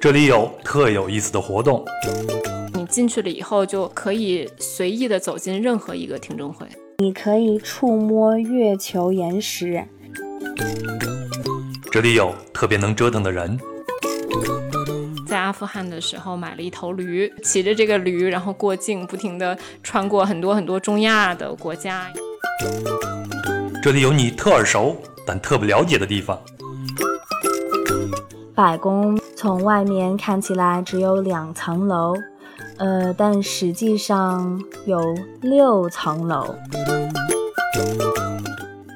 [0.00, 1.84] 这里有特有意思的活动，
[2.74, 6.66] 你进去了以后就可以随意的走进任何一个听证会。
[6.98, 9.84] 你可以触摸月球岩石。
[11.90, 13.58] 这里有特别能折腾的人，
[15.26, 22.10] 在阿富汗的时候买了一头驴，骑着这个驴，然后过境，不停的穿过很多很多中亚的国家。
[23.82, 24.96] 这里有你特耳熟
[25.26, 26.40] 但特不了解的地方。
[28.58, 32.12] 白宫从外面看起来只有两层楼，
[32.78, 35.00] 呃，但实际上有
[35.42, 36.56] 六层楼。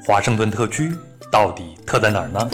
[0.04, 0.90] 华盛顿特区
[1.30, 2.51] 到底特在哪儿呢？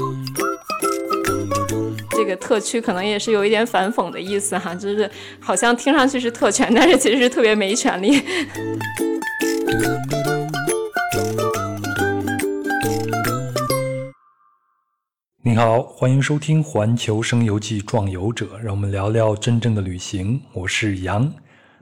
[2.10, 8.22] 这个特区可能也是有一点反讽的意思哈，就是好像听上去是特权，但是其实是特别没权利。
[15.48, 20.39] 你好，欢迎收听《环球声游记·壮游者》，让我们聊聊真正的旅行。
[20.53, 21.25] 我是杨。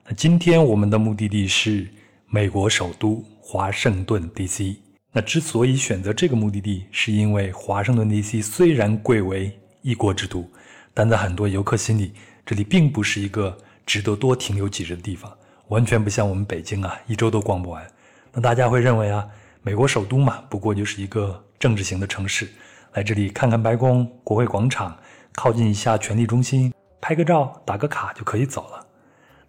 [0.04, 1.84] 那今天我们的目的地是
[2.28, 4.76] 美国首都华盛顿 DC。
[5.10, 9.50] 那之所以选择这个目的地，是因为华盛顿 DC 虽然贵为
[9.82, 10.48] 一国之都，
[10.94, 12.12] 但在很多游客心里，
[12.46, 17.84] 这里并不是一个值得多停留几日的地方，完全不像我们北京啊，一周都逛不完。
[18.32, 19.26] 那大家会认为啊，
[19.60, 22.48] 美国首都嘛，不过就是一个政治型的城市。
[22.96, 24.96] 来这里看看白宫、国会广场，
[25.34, 28.86] 靠近一下权力中心，拍个照、打个卡就可以走了。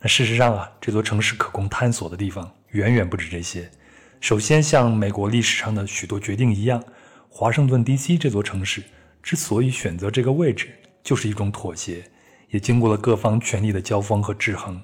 [0.02, 3.72] 那事实上啊，这座城市可供探索的地方远远不止这些。
[4.20, 6.84] 首先，像美国历史上的许多决定一样，
[7.30, 8.18] 华盛顿 D.C.
[8.18, 8.84] 这座城市
[9.24, 10.68] 之所以选择这个位置，
[11.02, 12.04] 就是一种妥协，
[12.50, 14.78] 也经过了各方权力的交锋和制衡，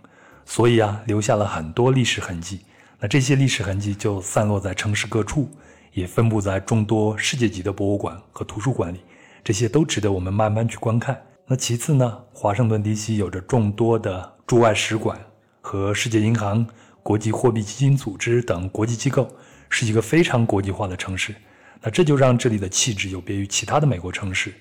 [0.46, 2.62] 所以啊，留下了很多历史痕迹。
[2.98, 5.52] 那这些历史痕迹就散落在城市各处。
[5.94, 9.00] 也分布在众多世界级的博物馆和图书馆里，
[9.44, 11.22] 这些都值得我们慢慢去观看。
[11.46, 13.16] 那其次呢，华盛顿 D.C.
[13.18, 15.20] 有着众多的驻外使馆
[15.62, 16.66] 和世界银行、
[17.04, 19.30] 国际货币基金组织等国际机构，
[19.70, 21.36] 是一个非常国际化的城市。
[21.82, 24.54] 那这就让这里的气质有别于其他的美国城市，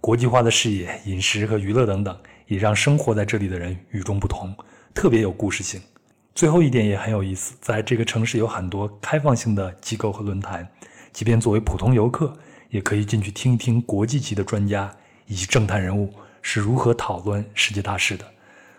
[0.00, 2.16] 国际化的视野、饮食和娱乐等等，
[2.46, 4.54] 也让生活在这里的人与众不同，
[4.94, 5.80] 特别有故事性。
[6.34, 10.66] 最后一点也很有意思，在这个城市有很多开放性的机构和论坛，
[11.12, 12.32] 即便作为普通游客，
[12.70, 14.90] 也可以进去听一听国际级的专家
[15.26, 18.24] 以及政坛人物是如何讨论世界大事的。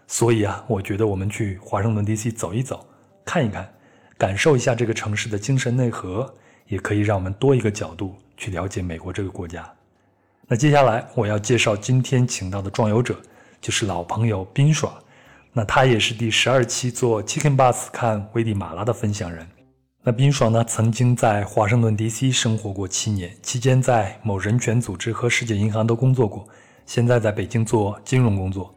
[0.08, 2.32] 所以啊，我觉得我们去华盛顿 D.C.
[2.32, 2.86] 走一走，
[3.24, 3.72] 看一看，
[4.18, 6.34] 感受一下这个城市的精神内核，
[6.68, 9.70] 也可以让我们多一个角度去了解美国这个国家。
[10.48, 13.22] 那接下来我要介绍今天请到的壮游者，
[13.62, 14.92] 就是老朋友冰爽。
[15.54, 19.46] 那他也是第十二期做 Chicken Bus 看危地马拉的分享人。
[20.02, 22.32] 那冰爽呢，曾经在华盛顿 D.C.
[22.32, 26.48] 生活过七年，期间在某人权组织和世界银行都工作过。
[26.86, 28.74] 现在在北京做金融工作。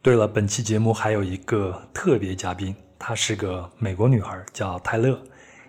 [0.00, 5.20] 对了，本期节目还有一个特别嘉宾，她是个美国女孩，叫泰勒，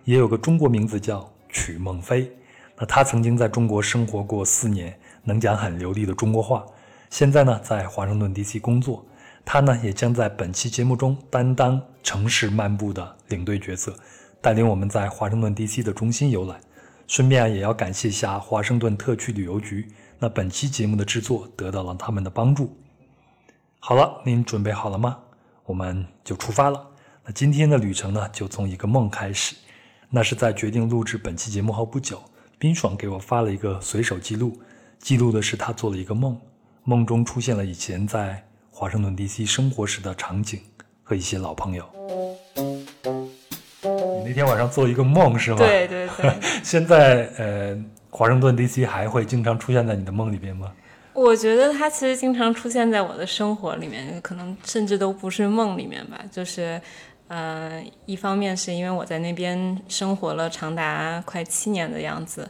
[0.05, 2.31] 也有个中国名字叫曲梦飞。
[2.77, 6.63] 那她曾经在中国生活过四年，能讲很流利的中国话。
[7.09, 8.59] 现在呢，在华盛顿 D.C.
[8.59, 9.05] 工作。
[9.45, 13.95] 他呢，也将在本期节目中担当城市漫步的领队角色，
[14.41, 15.83] 带领我们在华盛顿 D.C.
[15.83, 16.59] 的中心游览。
[17.05, 22.75] 顺便也要感谢一下华盛顿特区旅游局，那本期节目的制作得到了他们的帮助。
[23.79, 25.19] 好了，您准备好了吗？
[25.65, 26.87] 我们就出发了。
[27.25, 29.55] 那今天的旅程呢，就从一个梦开始。
[30.09, 32.21] 那是在决定录制本期节目后不久，
[32.57, 34.57] 冰爽给我发了一个随手记录，
[34.99, 36.39] 记录的是他做了一个梦，
[36.85, 38.47] 梦中出现了以前在。
[38.75, 39.45] 华盛顿 D.C.
[39.45, 40.59] 生活时的场景
[41.03, 41.85] 和一些老朋友。
[43.85, 45.57] 你那天晚上做一个梦是吗？
[45.57, 46.33] 对对对。
[46.63, 47.77] 现在呃，
[48.09, 48.83] 华盛顿 D.C.
[48.83, 50.73] 还会经常出现在你的梦里边吗？
[51.13, 56.19] 我觉得它其实经常出现在我的生活里面，可能甚至都不是梦里面吧。
[56.31, 56.81] 就是，
[57.27, 62.49] 呃，一方面是因为我在那边生活了长达快七年的样子。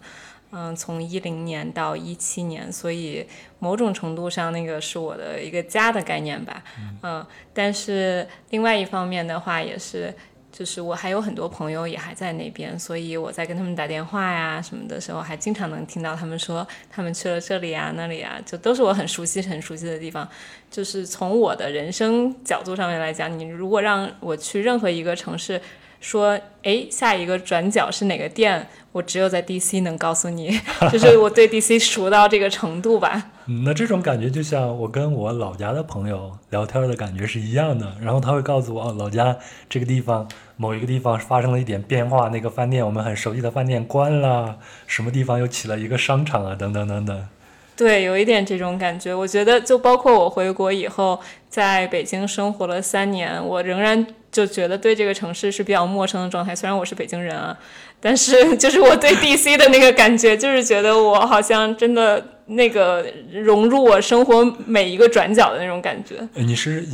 [0.56, 3.26] 嗯，从一零年到一七年，所以
[3.64, 6.62] 某种程度上，那个是我的一个家的概念吧。
[7.02, 10.14] 嗯，但是另外一方面的话，也是，
[10.52, 20.28] 就是我还有很多朋友也还在那边，所以我在跟他们打电话呀什么的时候，还经常能听到他们说他们去了这里啊那里啊，就都是我很熟悉很熟悉的地方。
[20.70, 25.62] 就是从我的人生角度上面来讲，你如果让我去任何一个城市，
[26.04, 28.68] 说哎下一个转角是哪个店？
[28.92, 30.60] 我只有在 DC 能告诉你，
[30.92, 33.32] 就是我对 DC 熟到这个程度吧。
[33.64, 37.96] 那这种感觉就像我跟我老家的朋友聊天的感觉是一样的。
[38.00, 39.36] 然后他会告诉我，老家
[39.68, 47.28] 这个地方某一个地方发生了一点变化，那个饭店我们很熟悉的饭店关了，什么地方又起了一个商场啊，等等等等。
[47.76, 49.14] 对，有一点这种感觉。
[49.14, 56.56] 我觉得，就包括我回国以后，在北京生活了三年，我仍然就觉得对这个城市是比较陌生的状态。
[56.56, 57.58] 虽然我是北京人啊，
[58.00, 66.16] 但是 就是我对 DC 的那个感觉，就是觉得我好像真的那个融入我生活每一个转角的那种感觉。
[66.36, 66.86] 你是？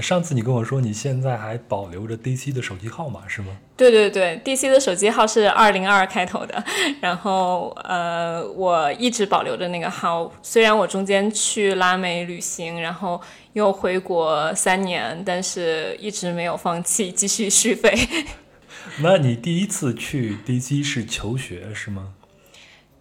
[0.00, 3.48] 上次你跟我说你现在还保留着 DC 的手机号码是吗？
[3.76, 6.64] 对对对，DC 的手机号是二零二开头的，
[7.00, 10.32] 然后呃，我一直保留着那个号。
[10.42, 13.20] 虽然我中间去拉美旅行，然后
[13.54, 17.92] 又回国三年，但是一直没有放弃，继续续费。
[19.02, 22.14] 那你第一次去 DC 是求学是吗？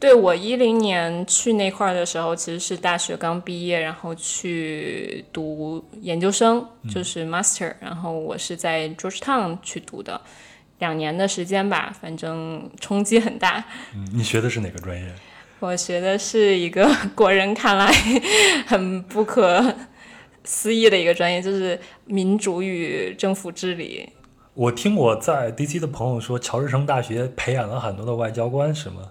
[0.02, 7.72] 对我一零年去那块儿的时候，其实是大学刚毕业，然后去读研究生，就是 master。
[7.80, 10.20] 然后我是在 Georgetown 去读的，
[10.80, 13.64] 两年的时间吧，反正冲击很大。
[13.94, 15.08] 嗯，你学的是哪个专业？
[15.60, 17.94] 我学的是一个国人看来
[18.66, 19.64] 很不可
[20.44, 24.10] 思议的一个专业，就是民主与政府治理。
[24.56, 29.04] 我听我在 DC 的朋友说，乔治城大学培养了很多的外交官，是吗？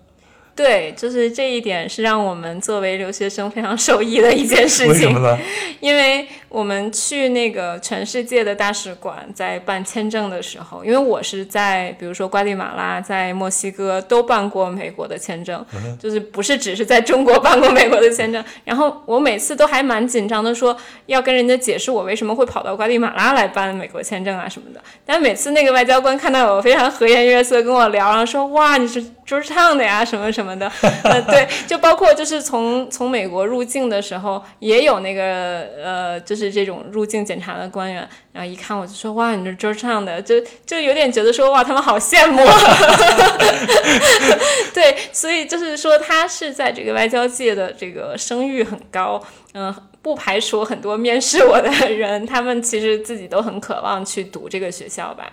[0.61, 4.91] 对，就是这一点是让我们作为留学生非常受益的一件事情。
[4.91, 5.39] 为什么呢？
[5.81, 15.65] 因为我们去那个全世界的大使馆在办签证的时候，因为我是在比如说瓜地马拉、在墨西哥都办过美国的签证，
[15.99, 18.45] 就是不是只是在中国办过美国的签证。
[18.63, 24.83] 然后我每次都还蛮紧张的，说要跟人家解释我为什么会跑到瓜地马拉来办美国签证啊什么的。
[25.07, 30.51] 但每次那个外交官看到我非常和颜悦色跟我聊，然后说哇你是就是唱的呀什么什么。
[30.59, 30.69] 的，
[31.05, 40.35] 呃，对，就包括就是从从美国入境的时候，也有那个呃，就是这种入境检查的官员，然后一看我就说哇，你这就是唱的，就
[40.67, 42.45] 就有点觉得说哇，他们好羡慕。
[44.75, 49.23] 对，所以就是说他是在这个外交界的这个声誉很高，
[49.55, 49.73] 嗯，
[50.03, 55.31] 不排除很多面试我的人，他们其实自己都很渴望去读这个学校吧，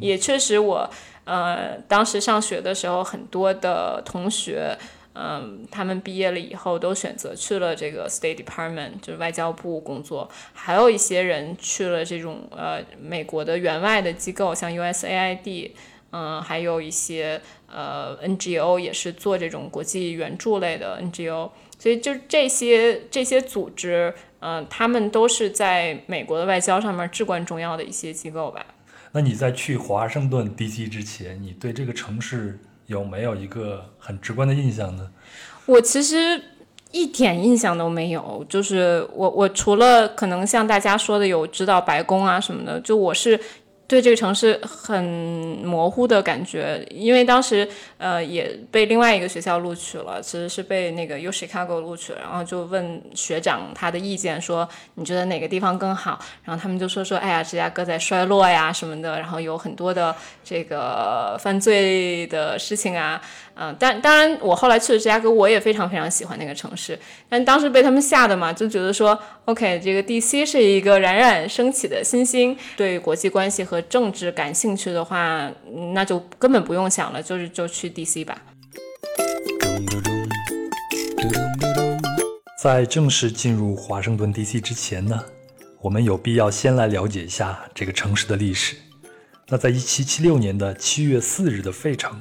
[0.00, 0.90] 也确实我。
[1.26, 4.78] 呃，当时上学的时候，很多的同学，
[5.14, 15.72] 嗯，他们毕业了以后都选择去了这个 State Department，就是外交部工作，还有一些人去了这种呃美国的援外的机构，像 USAID，
[16.12, 28.64] 嗯，还有一些呃 NGO 也是做这种国际援助类的 NGO，所以就这些这些组织，嗯，他们都是在美国的外交上面至关重要的一些机构吧。
[29.16, 35.10] 那你在去华盛顿 DC 之前，你对这个城市有没有一个很直观的印象呢？
[35.64, 36.38] 我其实
[36.92, 43.40] 一点印象都没有，就是我我除了可能像大家说的有知道白宫啊什么的，就我是。
[43.88, 45.02] 对这个城市很
[45.62, 47.68] 模糊的感觉，因为当时
[47.98, 56.18] 呃也被另外一个学校录取了，其实是被那个 U Chicago 录取了，然后就问学长他的意见，说你觉得哪个地方更好？
[56.44, 63.22] 然后他们就说说，哎呀，芝加哥在衰落呀什么的，然后有很多的这个犯罪的事情啊。
[63.58, 66.98] 嗯，但当然，我后来去了芝加哥，我也非常非常喜欢那个城市。
[67.26, 75.50] 但当时被他们吓的嘛，就觉得说，OK，这个 DC 是一个冉冉升起的新星，对国际关系和政治感兴趣的话，
[75.94, 78.36] 那就根本不用想了，就是就去 DC 吧。
[82.62, 85.18] 在正式进入华盛顿 DC 之前呢，
[85.80, 88.76] 我们有必要先来了解一下这个城市的历史。
[89.48, 92.20] 那在1776年的7月4日的费城。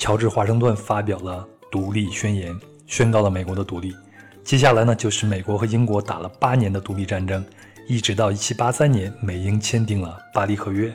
[0.00, 3.94] 乔治·华盛顿发表了独立宣言，宣告了美国的独立。
[4.42, 7.44] 接下来呢，就是美国和英国打了八年的独立战争，
[7.86, 10.90] 一直到1783年，美英签订了巴黎合约。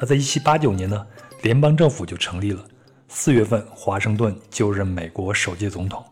[0.00, 1.06] 那在1789年呢，
[1.42, 2.64] 联邦政府就成立了。
[3.08, 6.02] 四月份，华盛顿就任美国首届总统。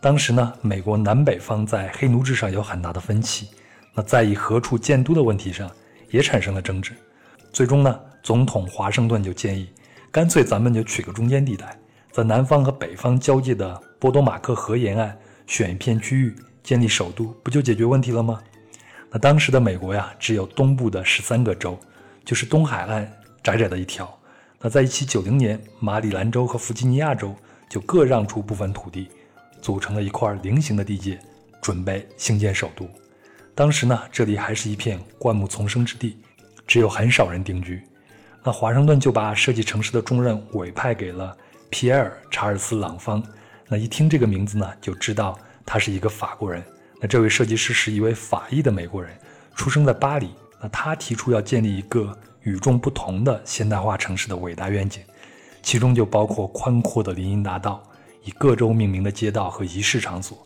[0.00, 3.50] 当时呢，美国南北方在黑奴制上有很大的分歧，
[3.94, 5.70] 那在以何处建都的问题上
[6.10, 6.90] 也产生了争执。
[7.52, 9.68] 最终呢，总统华盛顿就建议。
[10.10, 11.78] 干脆咱们就取个中间地带，
[12.10, 18.40] 在南方和北方交界的波多马克河沿岸选一片区域建立首都，不就解决问题了吗？
[19.10, 21.78] 那当时的美国呀，只有东部的十三个州，
[22.24, 23.10] 就是东海岸
[23.42, 24.18] 窄窄的一条。
[24.60, 27.34] 那在一七九零年，马里兰州和弗吉尼亚州
[27.68, 29.08] 就各让出部分土地，
[29.60, 31.18] 组成了一块菱形的地界，
[31.62, 32.88] 准备兴建首都。
[33.54, 36.18] 当时呢，这里还是一片灌木丛生之地，
[36.66, 37.82] 只有很少人定居。
[38.48, 41.36] 那华盛顿就把设计城市的重任委派给了
[41.68, 43.22] 皮埃尔·查尔斯·朗方。
[43.68, 46.64] 那一听这个名字呢，就知道他是一个法国人。
[46.98, 49.14] 那这位设计师是一位法裔的美国人，
[49.54, 50.30] 出生在巴黎。
[50.62, 55.02] 那他提出要建立一个与众不同的现代化城市的伟大愿景，
[55.60, 57.82] 其中就包括宽阔的林荫大道、
[58.24, 60.38] 以各州命名的街道和仪式场所。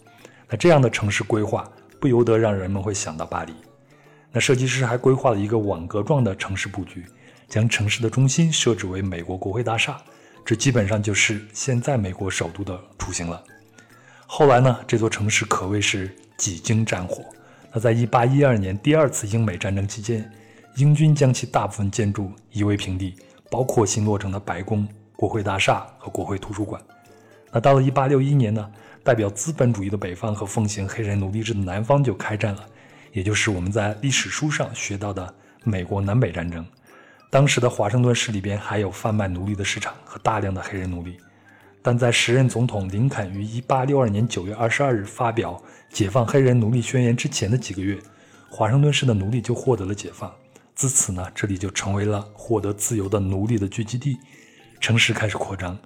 [0.49, 3.54] 那这样的城市规划不由得让人们会想到巴黎。
[4.32, 7.06] 那设计师还规划了一个网格状的城市布局，
[7.52, 10.00] 将城市的中心设置为美国国会大厦，
[10.42, 13.44] 这基本上就是现在美国首都的雏形了。
[14.26, 17.23] 后来呢，这座城市可谓是几经战火。
[17.71, 20.32] 那在1812年第二次英美战争期间，
[20.76, 23.16] 英军将其大部分建筑夷为平地，
[23.50, 26.80] 包括新落成的白宫、国会大厦和国会图书馆。
[27.50, 28.71] 那到了1861年呢，
[29.04, 32.64] 代表资本主义的北方和奉行黑人奴隶制的南方就开战了。
[33.12, 36.64] 也就是我们在历史书上学到的美国南北战争，
[37.32, 41.16] 当时的华盛顿市里边还有贩卖奴隶的市场和大量的黑人奴隶，
[41.80, 47.98] 但在时任总统林肯于1862年9月22日发表解放黑人奴隶宣言之前的几个月，
[48.50, 50.30] 华盛顿市的奴隶就获得了解放，
[50.74, 54.18] 自此呢，这里就成为了获得自由的奴隶的聚集地，
[54.78, 55.78] 城市开始扩张，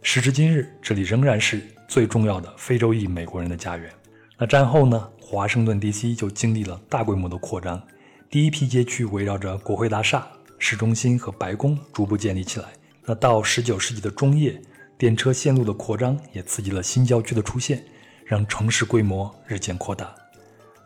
[0.00, 3.92] 时至今日，这里仍然是最重要的非洲裔美国人的家园。
[4.38, 5.06] 那战后呢？
[5.20, 7.82] 华盛顿 DC 就经历了大规模的扩张，
[8.30, 10.26] 第一批街区围绕着国会大厦、
[10.64, 12.68] 市中心和白宫逐步建立起来。
[13.04, 14.58] 那到19世纪的中叶，
[14.96, 17.84] 电车线路的扩张也刺激了新郊区的出现，
[18.24, 20.14] 让城市规模日渐扩大。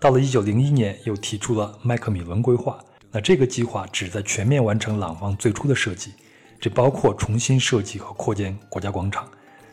[0.00, 2.84] 到了1901年，又提出了麦克米伦规划。
[3.12, 6.12] 那这个计划旨在全面完成廊坊最初的设计，
[6.60, 9.28] 这包括重新设计和扩建国家广场。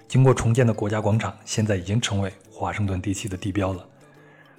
[0.07, 3.83] 经过重建的国家广场，现在已经成为华盛顿地区的地标了。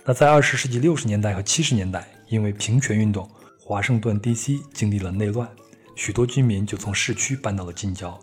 [0.04, 3.30] 那在二十世纪六十年代和七十年代，因为平权运动，
[3.68, 5.48] 华盛顿 DC 经历了内乱，
[5.96, 8.16] 许多居民就从市区搬到了近郊。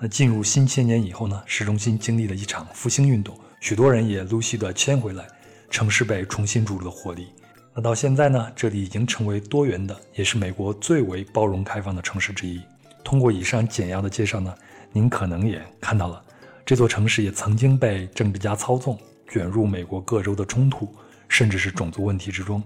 [0.00, 5.26] 那进入新千年以后呢，市中心经历了一场复兴运动，许多人也陆续的迁回来，
[5.68, 7.26] 城市被重新注入了活力。
[7.74, 12.62] 那到现在呢，这里已经成为多元的，也是美国最为包容开放的城市之一。
[13.02, 14.54] 通过以上简要的介绍呢，
[14.92, 16.22] 您可能也看到了，
[16.64, 18.96] 这座城市也曾经被政治家操纵，
[19.28, 20.88] 卷入美国各州的冲突。
[21.26, 22.62] 甚至是种族问题之中，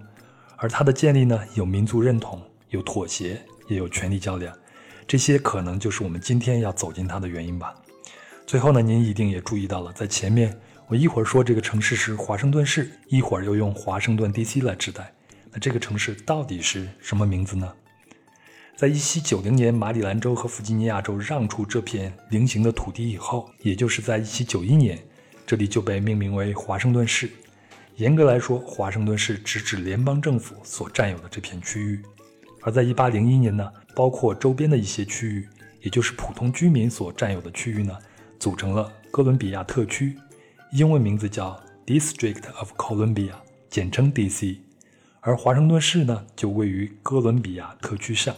[0.60, 4.52] 而它的建立呢，有民族认同，有妥协，也有权力较量，
[5.06, 7.72] 这些可能就是我们今天要走进它的原因吧。
[8.44, 15.12] 最后呢，您一定也注意到了，在前面我一会儿说这个城市是华盛顿市，一会儿又用华盛顿 DC 来指代，
[15.52, 17.72] 那这个城市到底是什么名字呢？
[18.76, 24.98] 在一七九零年马里兰州和弗吉尼亚州让出这片菱形的土地以后，也就是在一七九一年，
[25.46, 27.30] 这里就被命名为华盛顿市。
[27.98, 32.00] 严格来说，华盛顿市直指联邦政府所占有的这片区域，
[32.62, 35.48] 而在1801年呢，包括周边的一些区域，
[35.82, 37.98] 也就是普通居民所占有的区域呢，
[38.38, 40.16] 组成了哥伦比亚特区，
[40.70, 43.32] 英文名字叫 District of Columbia，
[43.68, 44.58] 简称 DC。
[45.18, 48.36] 而华盛顿市呢，就位于哥伦比亚特区上，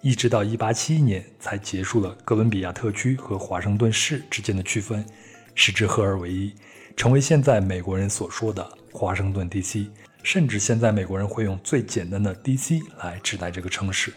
[0.00, 5.06] 一直到1871年才结束了哥伦比亚特区和华盛顿市之间的区分，
[5.54, 6.52] 使之合二为一，
[6.96, 8.66] 成为现在美国人所说的。
[8.90, 9.88] 华盛顿 DC，
[10.22, 14.10] 甚至现在美国人会用最简单的 DC 来指代这个城市。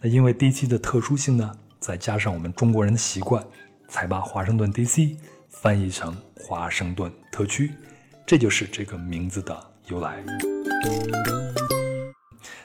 [0.00, 3.46] 那因为 DC 的特殊性呢，再加上我们中国人的习惯，
[3.86, 5.16] 才把华盛顿 DC
[5.48, 7.72] 翻译成华盛顿特区，
[8.26, 9.56] 这就是这个名字的
[9.86, 10.20] 由来。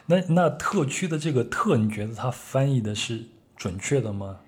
[0.06, 3.22] 那那特区的这个特，你觉得它翻译的是
[3.56, 4.40] 准确的吗？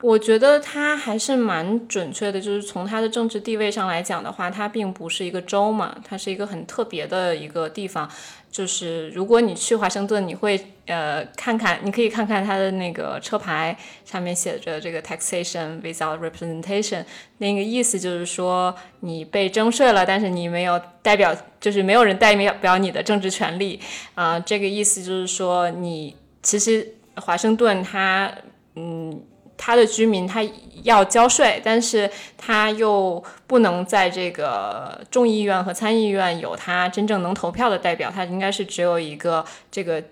[0.00, 8.08] 我觉得它还是蛮准确的，就是从它的政治地位上来讲的话，它并不是一个州嘛，它是一个很特别的一个地方。
[8.50, 17.04] 就是如果你去华盛顿，你会呃看看，你可以看看它的那个车牌上面写着这个 taxation without representation，
[17.38, 23.80] 那个意思就是说你被征税了，但是你没有代表，就是没有人代表表你的政治权利
[24.14, 24.38] 啊。
[24.38, 28.32] 这个意思就是说你其实华盛顿它
[28.76, 29.20] 嗯。
[29.58, 30.40] 他的居民他
[30.84, 40.02] 要交税，但是他又不能在这个众议院和参议院有他真正能投票的代表，他应该是只有一个这个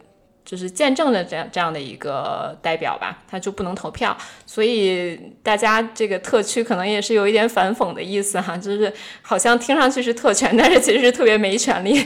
[0.44, 4.16] 就是见证的这样这样的一个代表吧，他就不能投票。
[4.44, 12.04] 所以大家这个特区可能也是有一点反讽的意思哈，就是好像听上去是特权，但是其实是特别没权利。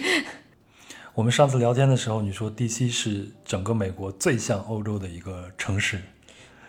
[1.15, 2.89] 我们上次聊天的时候，你说 D.C.
[2.89, 5.99] 是整个美国最像欧洲的一个城市。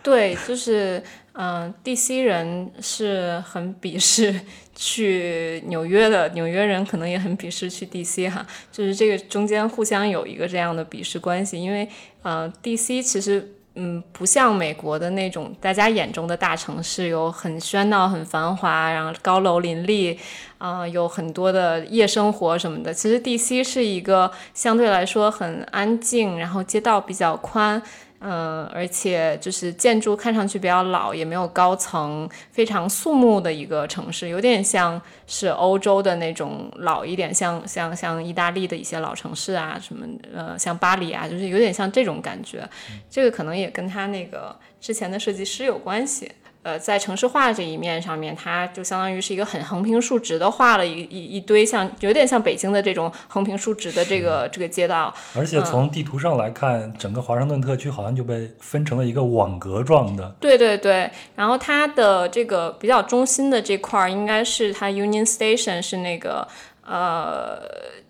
[0.02, 1.02] 对，就是，
[1.34, 4.34] 嗯，DC 人是很鄙视
[4.74, 11.88] 去纽约的，纽约人可能也很鄙视去 DC 哈，就是这个中间互相有一个这样的鄙视关系，因为，
[12.22, 20.18] 呃，DC 其实，嗯，不像美国的那种大家眼中的大城市，有很喧闹、很繁华，然后高楼林立，
[20.58, 22.92] 啊，有很多的夜生活什么的。
[22.92, 27.80] 其实 DC 是一个相对来说很安静，然后街道比较宽。
[28.24, 42.68] 嗯，而且就是建筑看上去比较老，也没有高层，非常肃穆的一个城市，有点像是欧洲的那种老一点，像像像意大利的一些老城市啊，什么呃，像巴黎啊，就是有点像这种感觉。
[43.10, 46.30] 这个可能也跟他那个之前的设计师有关系。
[46.62, 55.12] 呃，在城市化这一面上面，它就相当于是一个很横平竖直的画了一一一堆像有点像北京的这种横平竖直的这个这个街道。
[55.34, 60.32] 而且从地图上来看，整个华盛顿特区好像就被分成了一个网格状的。
[60.38, 66.46] 对对对，然后它的这个比较中心的这块儿应该是它 Union Station 是那个
[66.86, 67.58] 呃，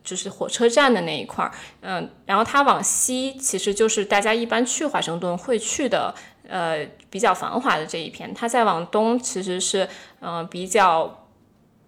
[0.04, 1.50] 就是火车站的那一块儿。
[1.80, 6.14] 嗯，然后它往西其实就是大家一般去华盛顿会去的。
[6.48, 9.88] 呃，比较繁华的这一片，它再往东其实是，
[10.20, 11.26] 嗯，比较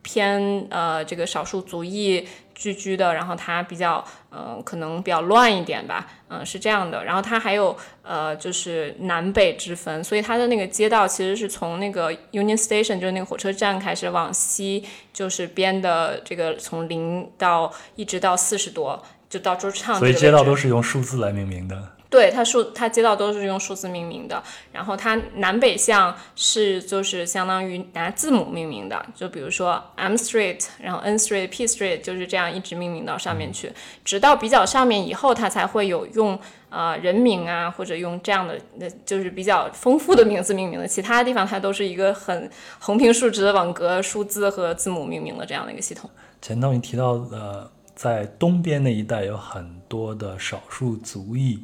[0.02, 7.04] 偏呃这个少数族裔聚居的，然后它比较，嗯，可能比较乱一点吧，嗯，是这样的。
[7.04, 19.98] 然后它还有呃，就是南北之分，所以它的那个街道其实是从那个 Union Station，就是那个火车站开始往西，就是编的这个从零到一直到四十多，就到周畅。
[19.98, 21.93] 所以街道都是用数字来命名的。
[22.14, 24.40] 对它数，它街道都是用数字命名的，
[24.70, 33.72] 然后它南北向是就是相当于拿字母命名的，就比如说 M Street，然后 N Street、P Street 就是这样一直命名到上面去，
[34.04, 36.38] 直到比较上面以后，它才会有用
[36.70, 46.08] 呃人名啊，或者用这样的那就是比较丰富的名字命名的，其他地方它都是一个很横平竖直的网格数字和字母命名的这样的一个系统。
[46.40, 51.58] 前头你提到呃，在东边那一带有很多的少数族裔。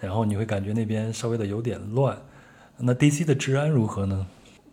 [0.00, 2.22] 然后你会感觉那边稍微的有点乱，
[2.78, 4.26] 那 DC 的治安如何呢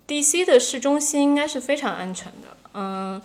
[0.08, 3.20] ？DC 的市中心应该是非常安全的，嗯，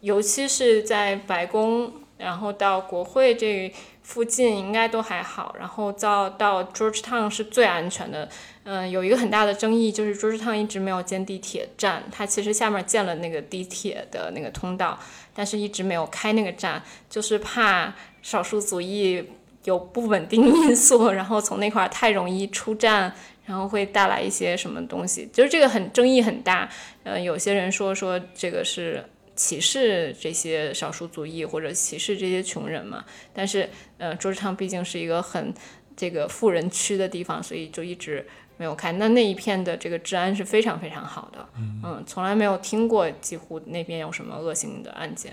[0.00, 8.28] 尤其是在白宫，然后到国会这附近应该都还好，然后到到 Georgetown 是最安全的，
[8.64, 14.98] 嗯，有一个很大的争议就是 Georgetown 一直没有建地铁站，它其实下面建了那个地铁的那个通道，
[15.32, 19.24] 但是一直没有开那个站，就是怕少数族裔。
[19.68, 23.12] 有不稳定因素， 然后从那块太容易出站，
[23.44, 26.68] 然后会带来一些什么东西，就是这个很争议很大。
[27.04, 29.04] 呃，有些人说说这个是
[29.36, 33.04] 歧视这些少数族裔或者歧视这些穷人嘛。
[33.34, 35.52] 但是，呃，桌子上毕竟是一个很
[35.94, 38.92] 这个富人区的地方，所以就一直没有开。
[38.92, 45.32] 那那一片的这个治安是非常非常好的，嗯，从来没有听过几乎那边有什么恶性的案件。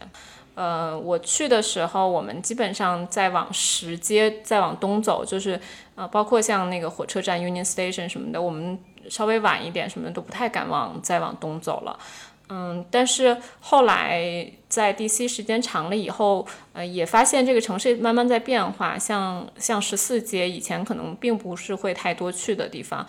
[0.55, 5.59] 呃，我去的时候，我们基本上在往石街再往东走，就是
[5.95, 11.99] 呃，包括像那个火车站 Union Station 什么的，我们稍微晚一点，什么都不太敢往再往东走了。
[12.47, 18.97] 嗯，但是后来在 DC 时间长了以后，呃，也发现这个城市慢慢在变化。
[18.97, 23.05] 像像十四街以前可能并不是会太多去的地方，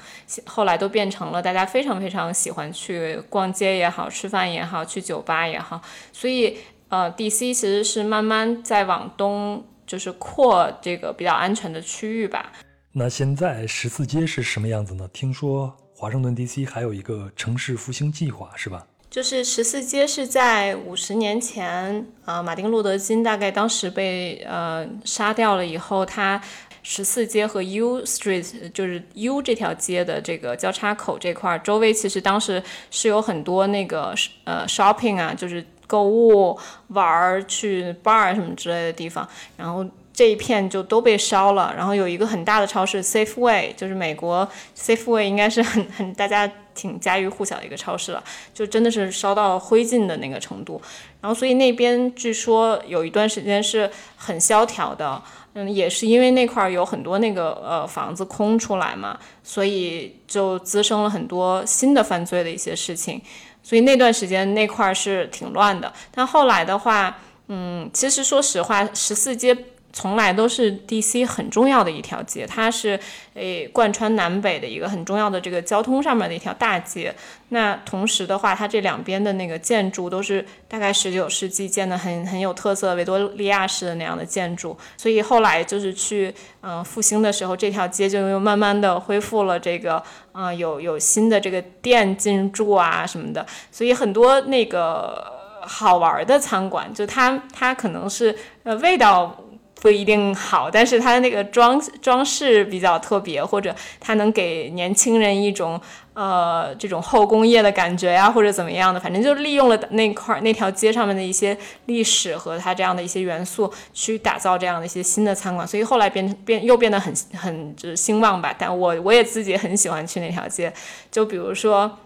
[0.46, 5.80] 后来都变成了大家非常非常喜欢去逛街也好，吃饭也好，去酒吧也好，
[6.12, 6.58] 所以。
[6.88, 12.52] 呃，DC 其实是慢慢在往东，就是扩这个比较安全的区域吧。
[12.92, 15.08] 那现在十四街是什么样子呢？
[15.12, 18.86] 听说华盛顿 DC 还有一个城市复兴计划，是吧？
[19.10, 26.40] 就是十四街是在五十年前，呃，马丁路德金大概当时被呃杀掉了以后，他
[26.82, 35.64] 十四街和 U Street 就是 U 这条街的这个交叉口这块周围，其实当时是有很多那个呃 shopping 啊，就是。
[35.86, 41.72] 购物、玩儿、去 bar 什么之类的地方，然后这一片就都被烧了。
[41.76, 48.22] 然后有一个很大的超市 Safeway，就是美国 Safeway 应该是很很大家挺家喻户晓的一个超市了，
[48.52, 50.80] 就真的是烧到灰烬的那个程度。
[51.20, 55.20] 然后所以那边据说有一段时间是很萧条的，
[55.54, 63.20] 嗯，也是因为那块有很多那个呃房子空出来嘛，所以就滋生了很多新的犯罪的一些事情。
[63.66, 69.56] 所以那段时间那块儿是挺乱的，但后来的话，嗯，其实说实话，十四街。
[69.92, 73.00] 从来都是 DC 很重要的一条街，它是
[73.32, 77.14] 诶贯穿南北的一个很重要的这个交通上面的一条大街。
[77.48, 84.76] 那同时的话，它这两边的那个建筑都是大概十九世纪建的，很很有特色维多利亚式的那样的建筑。
[84.98, 93.46] 所以后来就是去嗯复兴的时候，这条街就又慢慢的恢复了这个嗯有有新的这个店进驻啊什么的。
[93.72, 95.24] 所以很多那个
[95.62, 99.34] 好玩的餐馆，就它它可能是呃味道。
[99.80, 105.80] 不一定好，但是它的那个装装饰比较特别，或者它能给年轻人一种
[106.14, 118.54] 呃这种后工业的感觉呀，或者怎么样的，反正就利用了那块那条街上面的一些历史和它这样的一些元素，去打造这样的一些新的餐馆，所以后来变变又变得很很就是兴旺吧。
[118.58, 120.72] 但我我也自己很喜欢去那条街，
[121.10, 121.98] 就比如说。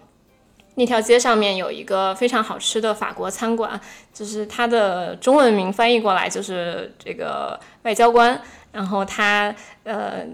[0.75, 3.79] 那条街上面有一个非常好吃的法国餐馆，
[4.13, 8.41] 就是它的中文名翻译过来就是这个外交官。
[8.71, 9.53] 然后它
[9.83, 10.25] 呃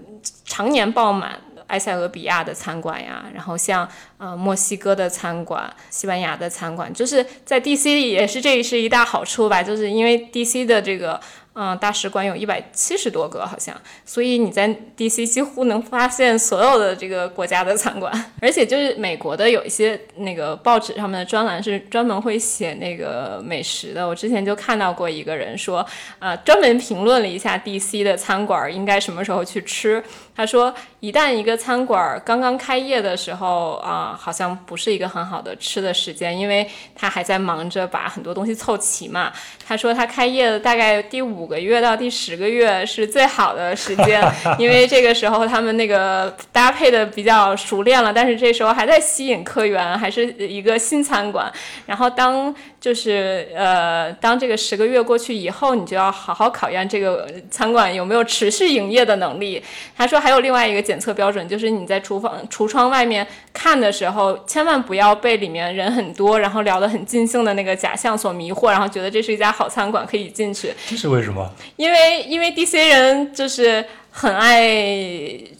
[0.44, 11.20] 常年爆满埃塞俄比亚的餐馆呀，然后像呃墨西哥的餐馆、西班牙的餐馆，就是在 DC 里也是这是一大好处吧，就是因为 DC 的这个。
[11.60, 24.06] 嗯，大使馆有一百七十多个，好像，所以你在 DC 几乎能发现所有的这个国家的餐馆， 而且就是美国的有一些那个报纸上面的专栏是专门会写那个美食的。
[24.06, 25.84] 我之前就看到过一个人说，
[26.20, 30.00] 呃，专门评论了一下 DC 的餐馆应该什么时候去吃。
[30.38, 39.32] 他说，一旦一个餐馆刚刚开业的时候啊，好像不是一个很好的吃的时间，因为他还在忙着把很多东西凑齐嘛。
[39.66, 44.22] 他说他开业的大概第五个月到第十个月是最好的时间，
[44.60, 51.52] 因为这个时候他们那个搭配的比较熟练了，但是这时候还在吸引客源，还是一个新餐馆。
[51.84, 59.60] 然后当就是呃，当这个十个月过去以后，你就要好好考验这个餐馆有没有持续营业的能力。
[59.96, 70.72] 他说还有另外一个检测标准，就是你在厨房橱窗外面看的时候，千万不要被里面人很多，然后聊得很尽兴的那个假象所迷惑，然后觉得这是一家好餐馆可以进去。
[70.86, 71.50] 这是为什么？
[71.76, 73.84] 因为因为 DC 人就是。
[74.20, 74.60] 很爱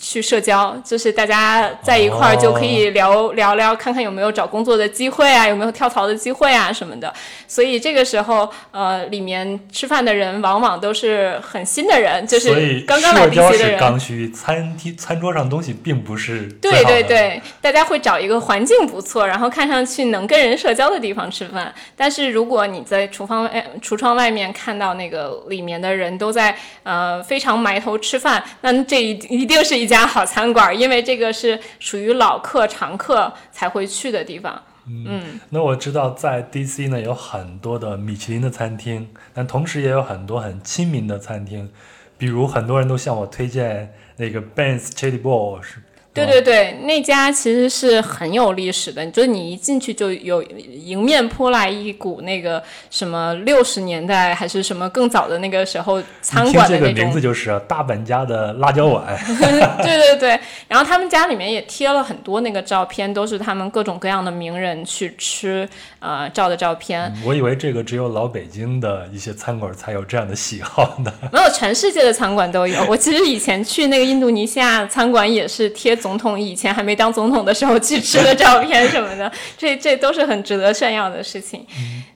[0.01, 7.15] 去社交，就是大家在一块儿就可以聊聊聊，看看有没有找工作的机会啊，有没有跳槽的机会啊什么的。
[7.47, 13.79] 所以这个时候，呃，里面吃饭的人往往都是很新的人，就是刚刚来 DC 的人。
[13.79, 21.73] 刚需，餐厅餐桌上东西并不是对对对，大家会找一个环境不错，然后看上去能跟人社交的地方吃饭。
[21.97, 28.43] 但是如果你在厨房外、橱窗外面看到那个里面的人都在呃非常埋头吃饭。
[28.61, 34.63] 那这一一定是一家好餐馆，因为这个是属于老客常客才会去的地方。
[34.87, 41.71] 嗯，那我知道在 DC 呢有很多的米其林的餐厅，但同时也有很多很亲民的餐厅，
[42.17, 45.83] 比如很多人都向我推荐那个 Ben's Chili Bowl 是。
[46.25, 56.95] 对对对，那家其实是很有历史的，就是你一进去就有迎面扑来一股那个什么六十年代还是什么更早的那个时候餐馆的那种。
[56.95, 59.19] 这个名字就是大本家的辣椒碗。
[59.83, 67.13] 对对对，然后他们家里面也贴了很多那个照片，都是他们各种各样的名人去吃呃照的照片。
[67.25, 71.13] 我以为这个只有老北京的一些餐馆才有这样的喜好呢。
[71.33, 72.83] 没有，全世界的餐馆都有。
[72.87, 75.99] 我其实以前去那个印度尼西亚餐馆也是贴。
[75.99, 81.67] 总统以前还没当总统的时候去吃的照片什么的， 这这都是很值得炫耀的事情。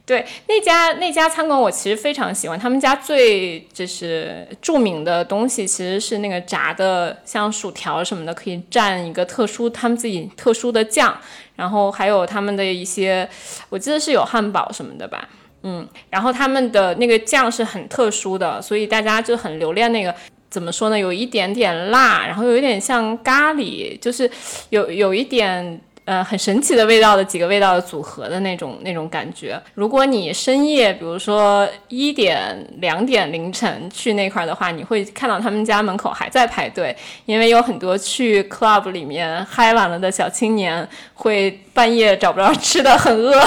[0.04, 2.58] 对那家那家餐馆，我其实非常喜欢。
[2.58, 11.16] 他们家最就是著名的东西，其实是那个炸的像薯条什么的，可以蘸一个特殊他们自己特殊的酱，
[11.56, 13.28] 然后还有他们的一些，
[13.68, 15.28] 我记得是有汉堡什么的吧，
[15.62, 20.14] 嗯，然后他们的那个酱是很特殊的，所以大家就很留恋那个。
[20.52, 20.98] 怎么说呢？
[20.98, 24.30] 有一点点辣，然后有一点像咖喱，就是
[24.68, 29.58] 有有一点呃很神奇的味道的几个味道的组合的那种那种感觉。
[29.72, 43.42] 如果你深夜，比如说一点两点凌晨去那块的话，你会看到他们家门口还在排队，因为有很多去 club 里面嗨完了的小青年会半夜找不着吃的，很饿，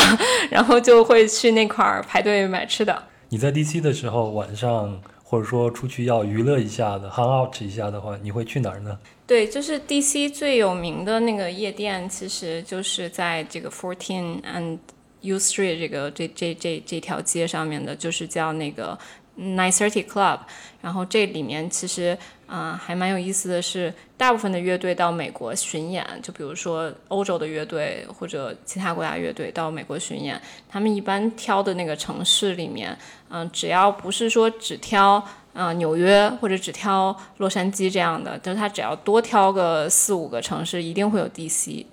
[0.49, 3.03] 然后就会去那块排队买吃的。
[3.29, 4.99] 你在 DC 的时候晚上？
[5.27, 8.95] 或者说出去要娱乐一下的，hang out 一下的话，你会去哪儿呢？
[9.25, 14.77] 对，就是 DC 最有名的那个夜店，其实就是在这个 Fourteen and
[15.21, 18.95] you Street 这个这这这这条街上面的，就是叫那个
[19.37, 20.39] Nine Thirty Club。
[20.81, 32.95] 然后这里面其实啊还蛮有意思的是，大部分的乐队到美国巡演，就比如说欧洲的乐队或者其他国家乐队到美国巡演，他们一般挑的那个城市里面。
[33.29, 35.21] 嗯，只要不是说只挑
[35.53, 41.83] 啊纽约或者只挑洛杉矶这样的，就是他只要多挑个四五个城市，一定会有 DC，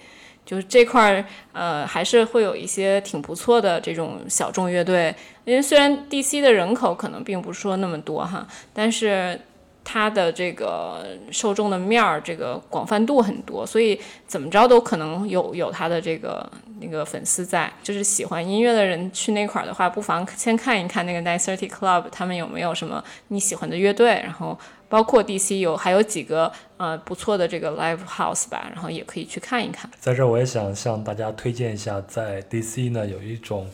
[0.45, 5.15] 就是这块儿呃还是会有一些挺不错的这种小众乐队。
[5.45, 9.41] 因为虽然 DC 的人口可能并不是说那么多哈，但是
[9.85, 16.49] 它的这个受众的面儿，这个广泛度很多，所以怎么着都可能有有它的这个
[16.81, 17.69] 那个粉丝在。
[17.83, 24.57] 就是喜欢音乐的人去那块儿的话，不妨先看一看那个 Nine Thirty Club，他们有没有什么你喜欢的乐队，然后
[24.93, 29.91] 包括 DC 有还有几个呃不错的这个 Live House 吧，然后也可以去看一看。
[29.99, 33.71] 在这儿我也想向大家推荐一下，在 DC 呢有一种。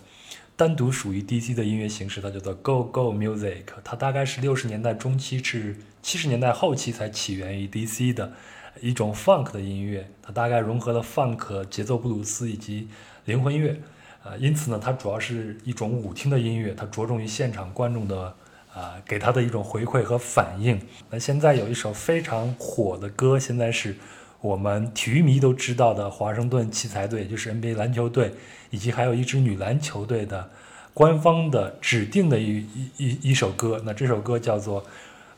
[0.57, 3.63] 单独属于 DC 的音乐形式，它叫做 Go Go Music。
[3.85, 8.33] 它大概是六十年代中期至七十年代后期才起源于 DC 的
[8.81, 10.11] 一种 Funk 的音乐。
[10.21, 12.89] 它大概融合了 Funk、节奏布鲁斯以及
[13.27, 13.81] 灵魂乐。
[14.25, 18.35] 呃，因此呢，它主要是一种舞厅的音乐，它着重于现场观众的
[18.79, 20.81] 啊给他的一种回馈和反应。
[21.11, 23.97] 那现在有一首非常火的歌，现在是。
[24.41, 28.33] 我们体育迷都知道的华盛顿奇才队，就是 NBA 篮球队，
[28.71, 30.49] 以及还有一支女篮球队的
[30.95, 33.83] 官方的指定的一一一一首歌。
[33.85, 34.81] 那这首歌叫做《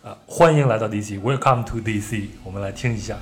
[0.02, 2.12] 呃欢迎来到 DC，Welcome to DC》，
[2.44, 3.18] 我们来听一下。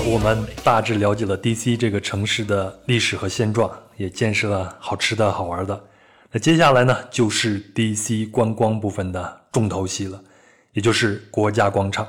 [0.00, 5.84] 我们大致了解了 DC 这个城市的历史和现状，也见识了好吃的好玩的。
[6.32, 10.20] 那接下来呢，就是 DC 观光部分的重头戏了，
[10.72, 12.06] 也就是国家广场。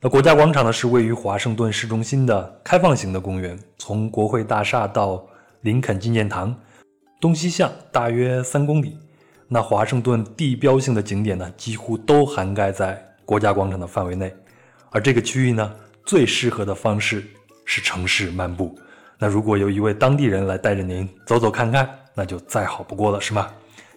[0.00, 5.26] 那国家广场呢，是位于华盛顿市中心的开放型的公园，从国会大厦到
[5.62, 6.54] 林肯纪念堂，
[7.20, 8.98] 东西向大约三公里。
[9.48, 14.34] 那华盛顿地标性的景点呢，几乎都涵盖在国家广场的范围内，
[14.90, 15.72] 而这个区域呢。
[16.04, 17.24] 最适合的方式
[17.64, 18.78] 是城市漫步。
[19.18, 23.50] 那如果有一位当地人来带着您走走看看，那就再好不过了，是吗？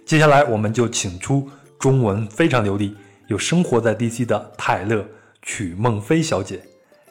[0.06, 2.96] 接下来我们就请出中文非常流利、
[3.28, 5.06] 有生活在 DC 的泰勒
[5.42, 6.62] 曲梦飞小姐，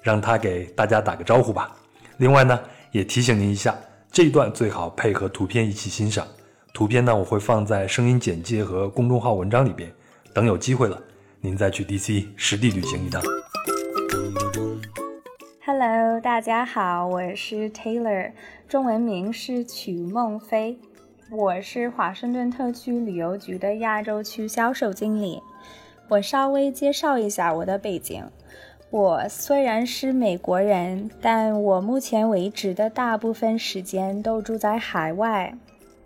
[0.02, 1.76] 让她给大家打个招呼吧。
[2.16, 2.58] 另外呢，
[2.92, 3.76] 也提醒您一下，
[4.10, 6.26] 这一段最好配合图片一起欣赏。
[6.72, 9.92] 图片呢，我会放在声音简介和公众号文章里边。
[10.32, 10.98] 等有机会了，
[11.40, 13.22] 您再去 DC 实地旅行一趟。
[15.68, 18.30] Hello，大家好，我是 Taylor，
[18.68, 20.78] 中文名是曲梦飞，
[21.28, 25.42] 我是华盛顿特区旅游局的亚洲区销售经理。
[26.06, 28.24] 我稍微介绍一下我的背景。
[28.90, 35.52] 我虽然是美国人，但我目前为止的大部分时间都住在海外，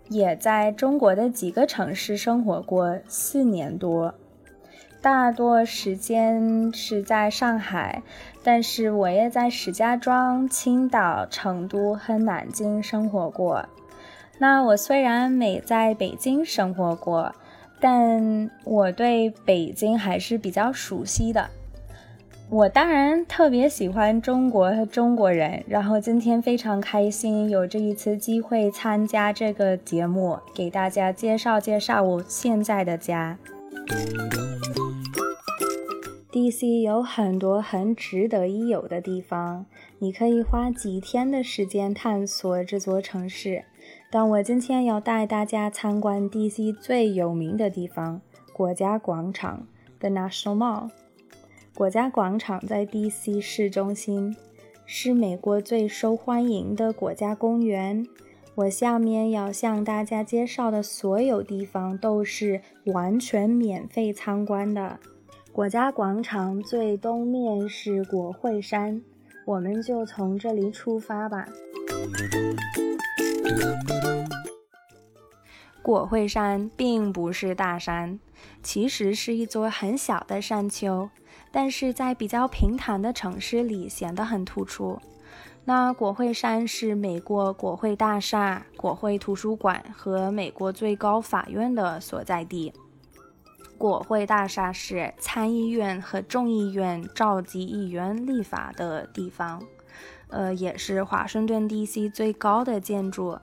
[0.09, 4.15] 也在中国的几个城市生活过四年多。
[5.01, 8.03] 大多时间是在上海，
[8.43, 13.65] 但是我也在石家庄、青岛、成都和南京生活过。
[14.37, 17.33] 那我虽然没在北京生活过，
[17.79, 21.49] 但我对北京还是比较熟悉的。
[22.49, 33.37] 我当然特别喜欢中国和中国人，然后今天非常开心有这一次机会参加这个节目，给大家介绍介绍我现在的家。
[36.31, 39.65] DC 有很多很值得一游的地方，
[39.99, 43.65] 你可以花几天的时间探索这座城市。
[44.09, 48.21] 但我今天要带大家参观 DC 最有名的地方——
[48.53, 49.67] 国家广场
[49.99, 50.89] （The National Mall）。
[51.75, 54.33] 国家广场在 DC 市中心，
[54.85, 58.07] 是美国最受欢迎的国家公园。
[58.55, 64.99] 我下面要向大家介绍的所有地方都是完全免费参观的。
[65.53, 69.01] 国家广场最东面是国会山，
[69.45, 71.45] 我们就从这里出发吧。
[75.81, 78.17] 国会山并不是大山，
[78.63, 81.09] 其实是一座很小的山丘，
[81.51, 84.97] 但是在比较平坦的城市里显得很突出。
[85.65, 92.71] 那国会山是美国国会大厦、国会图书馆和美国最高法院的所在地。
[93.81, 99.59] 国会大厦是参议院和众议院召集议员立法的地方，
[100.27, 103.39] 呃，也是华盛顿 DC 最高的建筑。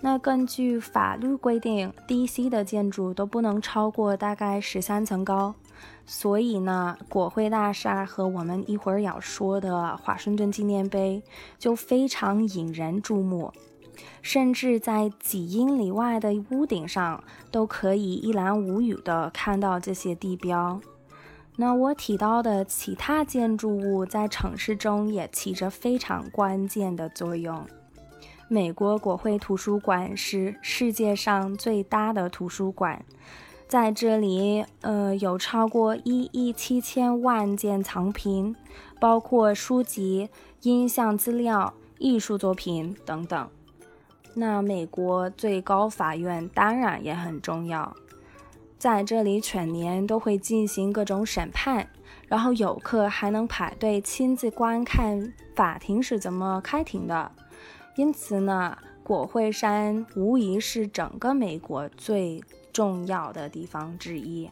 [0.00, 5.56] 那根据法律规定，DC 的建筑都不能超过大概十三层高，
[6.06, 11.20] 所以呢，国会大厦和我们一会儿要说的华盛顿纪念碑
[11.58, 13.52] 就非常引人注目。
[14.22, 20.80] 甚至在几英里外的屋顶上，都可以一览无余地看到这些地标。
[21.56, 27.66] 那我提到的其他建筑物在城市中也起着非常关键的作用。
[28.48, 33.04] 美国国会图书馆是世界上最大的图书馆，
[33.68, 38.56] 在这里，呃，有超过一亿七千万件藏品，
[38.98, 40.30] 包括书籍、
[40.62, 43.48] 音像资料、艺术作品等等。
[44.34, 47.94] 那美国最高法院当然也很重要，
[48.78, 51.88] 在这里全年都会进行各种审判，
[52.28, 57.30] 然后游客还能排队亲自观看法庭是怎么开庭的。
[57.96, 64.48] 因此呢，国会山无疑是整个美国最重要的地方之一。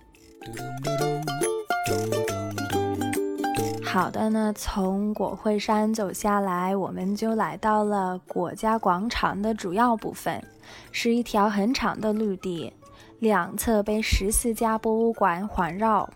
[3.91, 10.45] 好的呢，从国会山走下来，我们就来到了国家广场的主要部分，
[10.93, 12.71] 是一条很长的绿地，
[13.19, 16.11] 两侧被十四家博物馆环绕。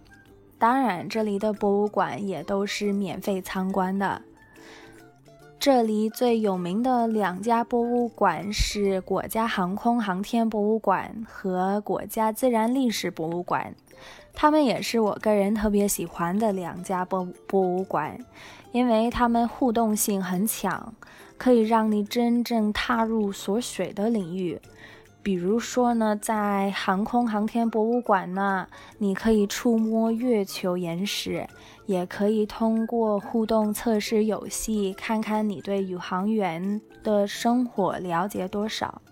[0.58, 4.20] 当然，这里的博物馆也都是免费参观的。
[5.58, 13.74] 这里最有名的两家博物馆是国家航空航天博物馆和国家自然历史博物馆，
[14.34, 18.18] 他们也是我个人特别喜欢的两家博博物馆，
[18.72, 20.94] 因为他们互动性很强，
[21.38, 24.60] 可以让你真正踏入所学的领域。
[25.22, 28.66] 比如说呢，在航空航天博物馆呢，
[28.98, 31.46] 你可以触摸月球岩石。
[31.84, 39.02] 也可以通过互动测试游戏，看看你对宇航员的生活了解多少。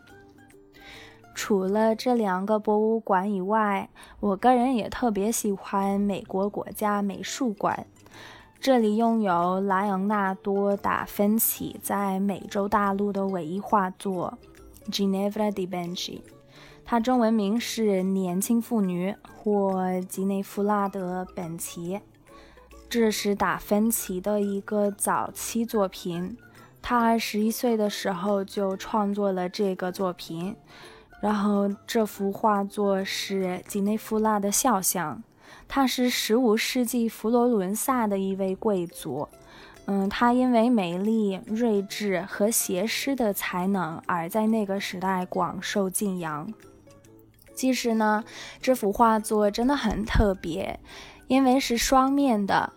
[1.34, 3.88] 除了这两个博物馆以外，
[4.20, 7.86] 我个人也特别喜欢美国国家美术馆。
[8.60, 14.38] 这里拥有莱昂纳多·达芬奇在美洲大陆的唯一画作
[14.92, 16.18] 《Ginevra di Benci》，
[16.84, 22.00] 它中文名是《年轻妇女》或吉内弗拉德·本奇。
[22.90, 26.36] 这是达芬奇的一个早期作品，
[26.82, 30.54] 他二十一岁的时候就创作了这个作品。
[31.20, 35.22] 然后这幅画作是吉内弗拉的肖像，
[35.68, 39.28] 他是十五世纪佛罗伦萨的一位贵族。
[39.86, 46.52] 嗯，他因为美丽、睿智和写诗的才能而在那个时代广受敬仰。
[47.54, 48.24] 其实呢，
[48.62, 50.78] 这幅画作真的很特别，
[51.26, 52.72] 因为是双面的。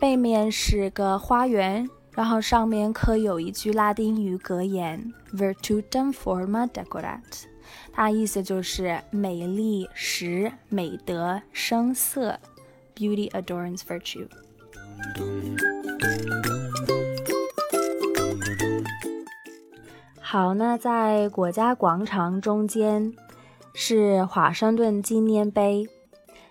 [0.00, 7.22] 背面是个花园，然后上面刻有一句拉丁语格言 “Virtutum forma decorat”，
[7.98, 12.38] 它意思就是美丽使美德生色
[12.94, 14.28] ，Beauty adorns virtue。
[20.20, 23.14] 好，那在国家广场中间
[23.72, 25.88] 是华盛顿纪念碑。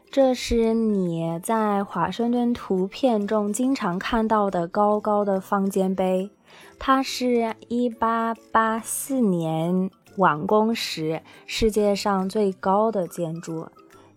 [0.09, 6.31] 这是你在华盛顿图片中经常看到的高高的方尖碑，
[6.79, 13.67] 它是一八八四年完工时世界上最高的建筑，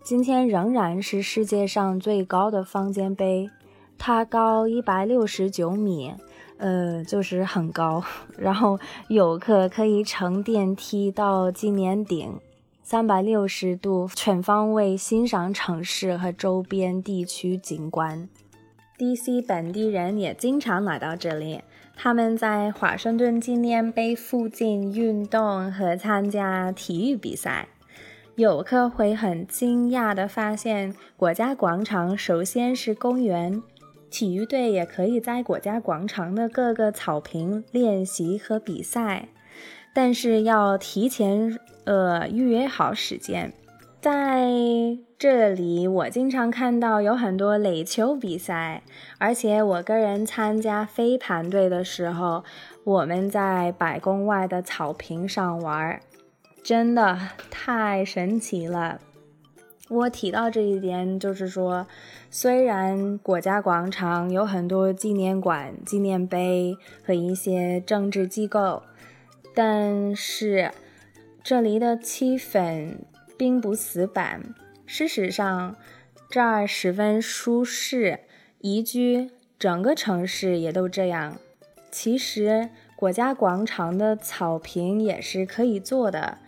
[0.03, 3.49] 今天仍然是世界上最高的方尖碑，
[3.97, 6.13] 它高一百六十九米，
[6.57, 8.03] 呃，就是很高，
[8.37, 12.39] 然后游客可以乘电梯到纪念顶。
[12.81, 18.27] 三百六十度全方位欣赏城市和周边地区景观。
[18.97, 21.61] DC 本地人也经常来到这里，
[22.01, 27.67] 他们在华盛顿纪念碑附近运动和参加体育比赛。
[28.35, 33.61] 游客会很惊讶地发现，国家广场首先是公园，
[34.09, 39.27] 体育队也可以在国家广场的各个草坪练习和比赛。
[39.93, 43.51] 但是要提前呃预约好时间。
[43.99, 44.47] 在
[45.19, 48.83] 这里，我经常看到有很多垒球比赛，
[49.17, 52.45] 而且我个人参加飞盘队的时候，
[52.85, 55.99] 我们在白宫外的草坪上玩，
[56.63, 57.19] 真的
[57.51, 59.01] 太神奇了。
[59.89, 61.85] 我提到这一点，就是说，
[62.29, 68.81] 虽然国家广场有很多纪念馆、纪念碑和一些政治机构。
[69.53, 70.71] 但是，
[71.43, 72.99] 这里的气氛
[73.37, 74.55] 并不死板。
[74.91, 75.75] 事实上，
[76.31, 78.21] 这儿十分舒适
[78.57, 81.37] 宜居，整个城市也都这样。
[81.91, 86.39] 其实，国家广场的草坪也是可以坐的。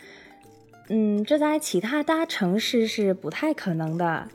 [0.89, 4.27] 嗯，这在其他大城市是不太可能的。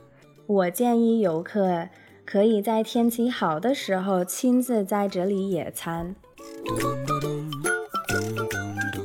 [0.46, 1.88] 我建议游客
[2.24, 6.14] 可以在天气好的时候亲自在这里野餐。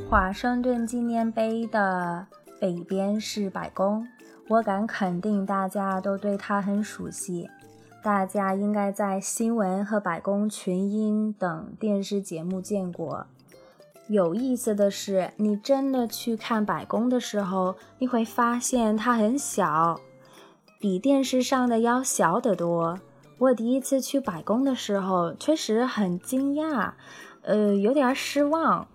[0.08, 2.28] 华盛顿纪念碑的
[2.60, 4.06] 北边是白宫，
[4.48, 7.48] 我敢肯定大家都对它很熟悉。
[8.02, 13.26] 大家应该在新闻和白宫群英等电视节目见过。
[14.08, 20.00] 有意思的是，你真的去看白宫的时候，你会发现它很小，
[20.80, 22.98] 比电视上的要小得多。
[23.38, 26.90] 我第一次去白宫的时候，确实很惊讶，
[27.42, 28.88] 呃，有点失望。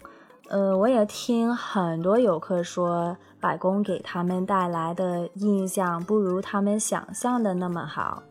[0.50, 8.24] 呃，我也听很多游客说，白宫给他们带来的印象不如他们想象的那么好。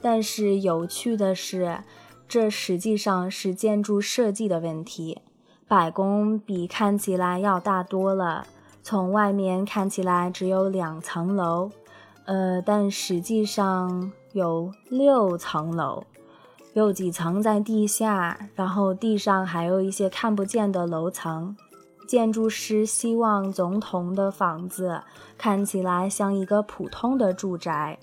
[0.00, 1.78] 但是有趣的是，
[2.26, 5.20] 这实际上是建筑设计的问题。
[5.68, 8.46] 白宫比看起来要大多了，
[8.82, 11.70] 从外面看起来只有两层楼，
[12.24, 16.04] 呃，但实际上有六层楼。
[16.74, 21.54] 有几层在地下，然后地上还有一些看不见的楼层。
[22.12, 25.00] 建筑师希望总统的房子
[25.38, 27.98] 看起来像一个普通的住宅，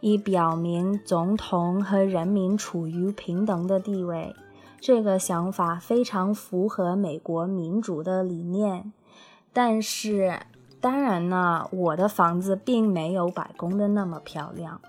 [0.00, 4.34] 以表明总统和人民处于平等的地位。
[4.80, 8.92] 这个想法非常符合美国民主的理念。
[9.52, 10.40] 但是，
[10.80, 14.80] 当然呢，我的房子并没有白宫的那么漂亮。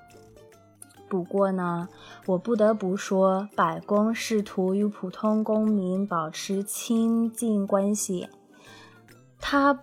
[1.07, 1.87] 不过呢，
[2.25, 8.27] 我不得不说，白宫试图与普通公民保持亲近关系。
[9.45, 9.77] 他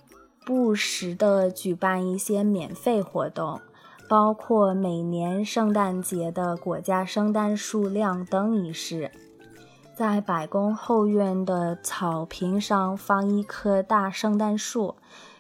[0.47, 3.61] 不时的举办一些免费活动，
[4.09, 9.11] 包括每年圣诞节的国家圣诞树亮灯仪式，
[9.95, 14.95] 在白宫后院的草坪上放一棵大圣诞树，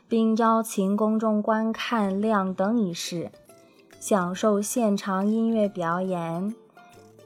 [0.06, 3.30] 并邀请公众观看亮灯仪式。
[3.98, 6.54] 享受现场音乐表演，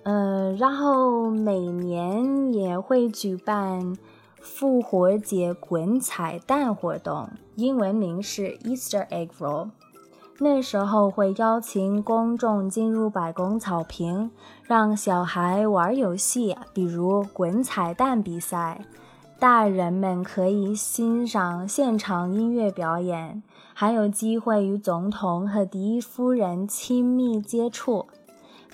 [0.05, 3.97] 嗯，然后每年也会举办
[4.45, 9.71] 复活节滚彩蛋活动，英文名是 Easter Egg Roll。
[10.39, 14.31] 那时候会邀请公众进入白宫草坪，
[14.65, 18.85] 让小孩玩游戏，比如滚彩蛋比赛。
[19.39, 23.43] 大人们可以欣赏现场音乐表演，
[23.73, 28.07] 还有机会与总统和第一夫人亲密接触。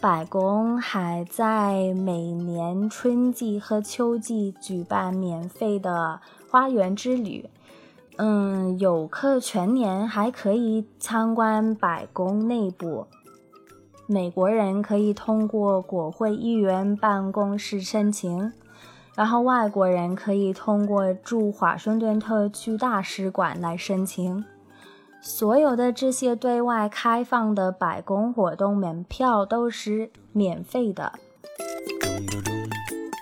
[0.01, 6.21] 白宫还在每年春季和秋季举办免费的
[6.51, 7.51] 花园之旅。
[8.17, 13.09] 嗯，游客全年还可以参观白宫内部。
[14.07, 18.51] 美国人可以通过国会议员办公室申请。
[19.15, 24.43] 然后外国人可以通过驻华盛顿特区大使馆来申请。
[25.23, 31.13] 所有的这些对外开放的白宫活动门票都是免费的。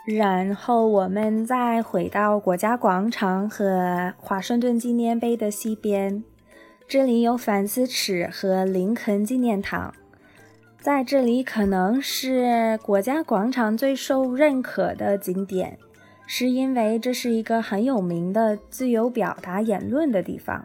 [0.06, 6.24] 然后我们再回到国家广场和华盛顿纪念碑的西边，
[6.86, 9.92] 这里有反思池和林肯纪念堂。
[10.80, 15.76] 在这里可能是国家广场最受认可的景点，
[16.26, 20.64] 是因为这是一个很有名的自由表达言论的地方。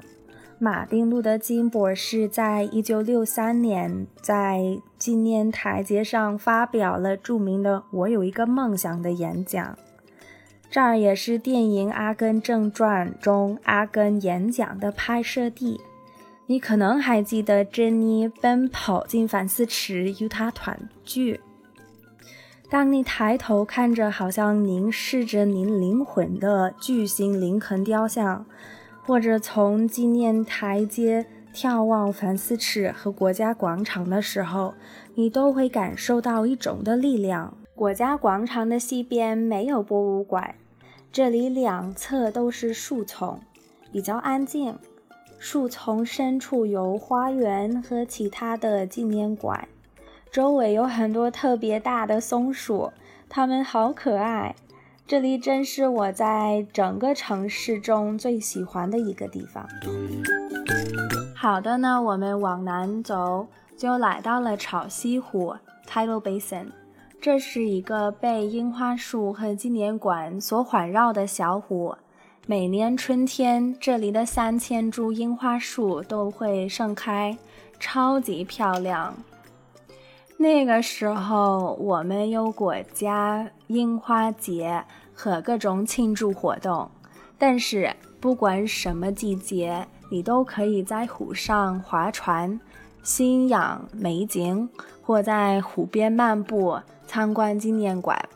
[0.60, 9.78] 马丁·路德·金博士在一九六三年在纪念台阶上发表了著名的“我有一个梦想”的演讲。
[10.70, 15.80] 这儿也是电影《阿根正传》中阿根演讲的拍摄地。
[16.46, 21.40] 你可能还记得珍妮奔跑进反思池与他团聚。
[22.70, 28.46] 当你抬头看着好像凝视着您灵魂的巨型林肯雕像，
[29.06, 34.74] 或者从纪念台阶眺望反思池和国家广场的时候，
[35.16, 37.56] 你都会感受到一种的力量。
[37.76, 40.56] 国家广场的西边没有博物馆，
[41.12, 43.40] 这里两侧都是树丛，
[43.92, 44.78] 比较安静。
[45.38, 49.68] 树丛深处有花园和其他的纪念馆，
[50.32, 52.94] 周围有很多特别大的松鼠，
[53.28, 54.56] 它们好可爱。
[55.06, 59.68] 这里真是我在整个城市中最喜欢的一个地方。
[61.36, 63.48] 好的呢，我们往南走，
[63.78, 65.56] 就来到了潮汐湖
[65.88, 66.68] （Tidal Basin）。
[67.20, 71.96] 这是一个被樱花树和纪念馆所环绕的小湖。
[72.46, 77.38] 每年春天，这里的三千株樱花树都会盛开，
[77.80, 79.14] 超级漂亮。
[80.44, 84.84] 那个时候，我们有国家樱花节
[85.14, 86.92] 和各种庆祝活动。
[87.38, 92.60] 但是，不管什么季节，你都可以在湖上划船、
[93.04, 94.68] 欣赏美景，
[95.02, 96.78] 或在湖边漫步、
[97.08, 98.28] 参观纪念馆。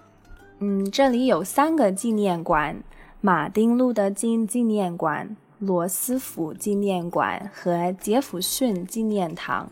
[0.60, 2.82] 嗯，这里有三个纪念馆。
[3.20, 9.70] 马丁·路德·金纪念馆、罗斯福纪念馆和杰弗逊纪念堂，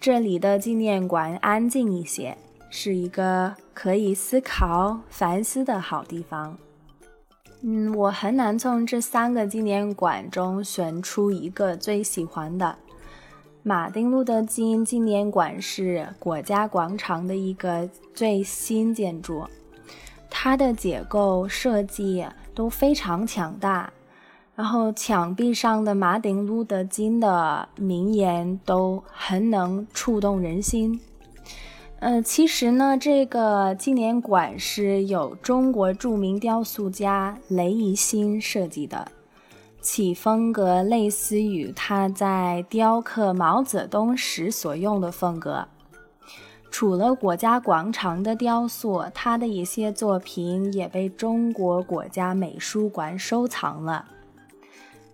[0.00, 2.36] 这里的纪念馆安静一些，
[2.70, 6.56] 是一个可以思考、反思的好地方。
[7.62, 12.76] 嗯，我很难从这三个纪念馆中选出一个最喜欢的。
[13.62, 19.44] 马丁路德金纪念馆是国家广场的一个最新建筑，
[20.30, 22.24] 它的结构设计
[22.54, 23.92] 都非常强大，
[24.56, 30.98] 然后墙壁上的马丁路德金的名言都很能触动人心。
[31.98, 39.06] 呃，其实呢，这个纪念馆是由中国著名雕塑家雷一新设计的。
[39.82, 45.68] 其风格类似于他在雕刻毛泽东时所用的风格。
[46.70, 54.04] 除了国家广场的雕塑，他的一些作品也被中国国家美术馆收藏了。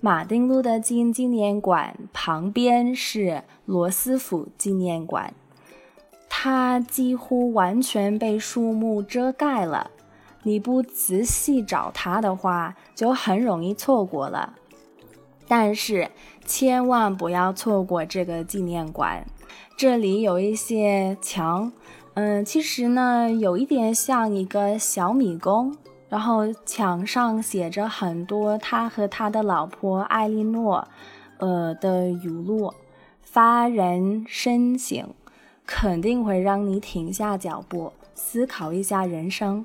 [0.04, 5.32] 马丁路德金纪念馆旁边是罗斯福纪念馆，
[6.28, 9.92] 它几乎完全被树木遮盖了。
[10.42, 14.54] 你不仔细找它的话，就很容易错过了。
[15.46, 16.10] 但是
[16.44, 19.24] 千万不要错过这个纪念馆，
[19.76, 21.70] 这里有一些墙，
[22.14, 25.76] 嗯，其实呢有一点像一个小迷宫，
[26.12, 30.86] 然后墙上写着很多他和他的老婆艾莉诺，
[31.38, 32.74] 呃的语录，
[33.22, 35.08] 发人深省，
[35.64, 39.64] 肯定会让你停下脚步，思考一下人生。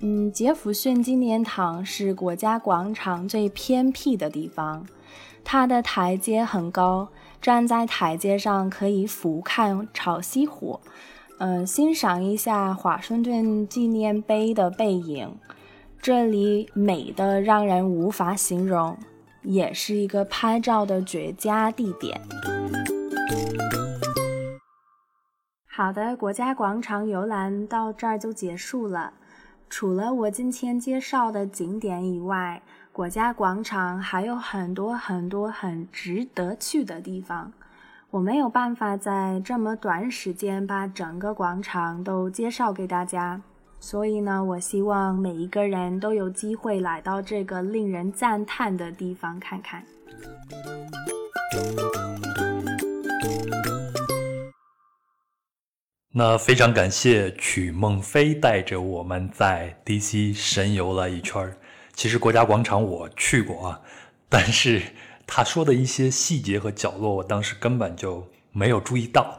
[0.00, 4.86] 嗯，杰弗逊纪念堂是国家广场最偏僻的地方，
[5.44, 7.08] 它的台阶很高，
[7.42, 10.80] 站在台阶上可以俯瞰潮汐湖，
[11.44, 15.36] 嗯，欣赏一下华盛顿纪念碑的背影，
[16.00, 18.96] 这里美的让人无法形容，
[19.42, 22.20] 也是一个拍照的绝佳地点。
[25.66, 29.14] 好的，国家广场游览到这儿就结束了。
[29.68, 32.62] 除了我今天介绍的景点以外，
[32.92, 37.52] 国家广场还有很多很多很值得去的地方。
[38.12, 43.40] 我没有办法在这么短时间把整个广场都介绍给大家，
[43.80, 49.82] 所以呢，我希望每一个人都有机会来到这个令人赞叹的地方看看。
[56.12, 61.50] 那非常感谢曲梦飞带着我们在 DC 神游了一圈。
[61.94, 63.80] 其实国家广场我去过啊，
[64.28, 64.82] 但是
[65.34, 68.22] 他说的一些细节和角落，我当时根本就
[68.52, 69.34] 没有注意到。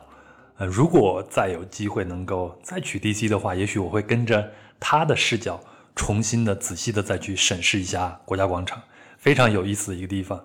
[0.57, 5.59] 呃，如果再有机会能够再去 DC 的话，也许我会跟着他的视角，
[5.95, 8.81] 重新的、仔细的再去审视一下国家广场，
[9.19, 10.43] 非常有意思的一个地方。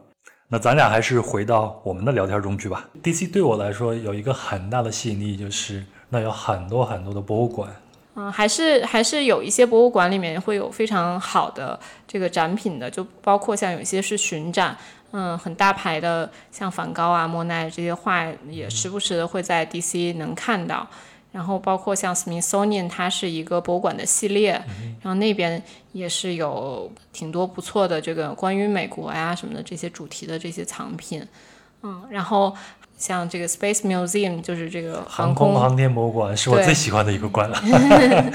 [0.49, 2.87] 那咱俩还是回到我们的聊天中去吧。
[3.03, 5.83] DC 对我来说有一个很大的吸引力，就是。
[6.11, 7.71] 那有很多很多的博物馆，
[8.15, 14.75] 嗯，还是还是有一些博物馆里面会有非常好的这个展品的，就包括像有一些是巡展，
[15.13, 20.87] 嗯，很大牌的，像梵高啊、莫奈这些画也时不时的会在 DC 能看到。
[21.31, 24.53] 然后包括像 Smithsonian，它是一个博物馆的系列，
[25.03, 31.27] 然后那边也是有挺多不错的这个关于美国呀什么的这些主题的这些藏品，
[31.83, 32.55] 嗯，然后。
[32.99, 37.63] 像这个 Space Museum 就是这个航空航天博物馆，是我最喜欢的一个馆了。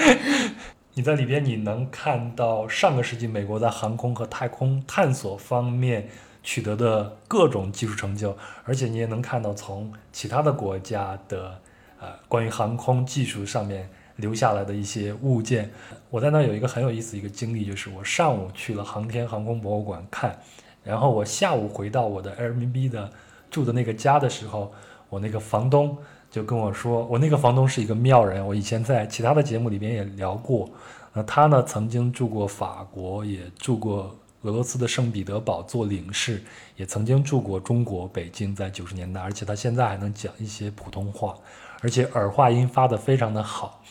[0.95, 6.07] 你在里边，你能看到上个世纪美国在航空和太空探索方面
[6.43, 11.59] 取得的各种技术成就，而且你也能看到从其他的国家的
[11.99, 15.71] 呃关于航空技术上面留下来的一些物件。
[16.11, 20.37] 我在那有一个很有意思的一个经历，就是我上午去了航天航空博物馆看，
[20.83, 23.09] 然后我下午回到我的 Airbnb 的。
[23.53, 24.73] 住的那个家的时候，
[25.09, 25.95] 我那个房东
[26.31, 28.43] 就跟我说，我那个房东是一个妙人。
[28.43, 30.67] 我以前在其他的节目里边也聊过，
[31.13, 36.41] 那他呢曾经住过法国，也住过俄罗斯的圣彼得堡做领事，
[36.77, 41.35] 也曾经住过中国北京，在九十年代，而且他现在还能讲一些普通话，
[41.81, 43.83] 而且耳话音发的非常的好。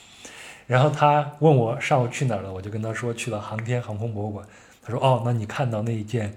[0.67, 4.47] 然后他问我上午去哪儿了，我就跟他说去了航天航空博物馆。
[4.81, 6.37] 他说哦，那你看到那一件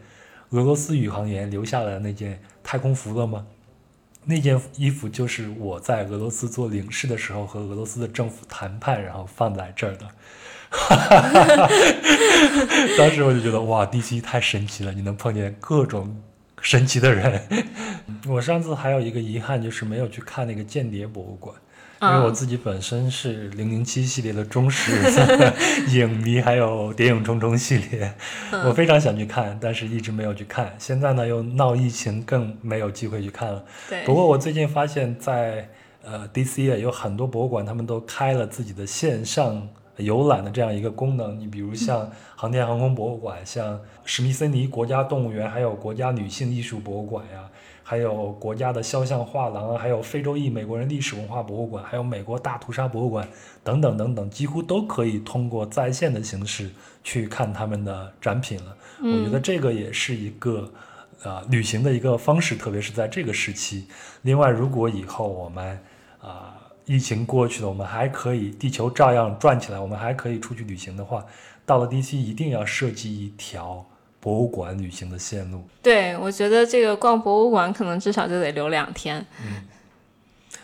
[0.50, 2.42] 俄罗斯宇航员留下来的那件。
[2.68, 3.46] 太空服了吗？
[4.24, 10.08] 那件衣服就是我在俄罗斯做领事的时候和俄罗斯的政府谈判，然后放在这儿的。
[12.98, 16.22] 当时我就觉得哇，DC 太神奇了，你能碰见各种
[16.62, 17.42] 神奇的人。
[18.28, 21.56] 我上次还有一个遗憾，就是没有去看那个间谍博物馆。
[22.02, 24.92] 因为我自己本身是零零七系列的忠实
[25.88, 28.14] 影迷，还有谍影重重系列，
[28.66, 30.76] 我非常想去看，但是一直没有去看。
[30.78, 33.64] 现在呢，又闹疫情，更没有机会去看了。
[33.90, 34.04] 对。
[34.04, 35.70] 不过我最近发现，在
[36.04, 39.68] 呃，DC 也有很多博物馆，他们都开了自己的线上
[39.98, 41.40] 游览的这样一个功能。
[41.40, 47.50] 你比如像航天航空博物馆，像史密森尼国家动物园，还有国家女性艺术博物馆呀，
[47.84, 53.28] 还有国家的肖像画廊，还有非洲裔美国人历史文化博物馆，还有美国大屠杀博物馆
[53.64, 56.72] 等等等等，几乎都可以通过在线的形式
[57.04, 58.76] 去看他们的展品了。
[59.02, 60.72] 我觉得这个也是一个。
[61.24, 63.88] 呃，旅行的一个方式，特别是在这个时期。
[64.22, 65.80] 另外，如果以后我们
[66.22, 66.55] 啊
[66.86, 71.26] 疫情过去了，我们还可以地球照样转起来，我们还可以出去旅行的话，
[71.66, 73.86] 到了 DC 一定要设计一条
[74.20, 75.68] 博物馆旅行的线路。
[75.82, 79.26] 对，我觉得这个逛博物馆可能至少就得留两天。
[79.44, 79.64] 嗯，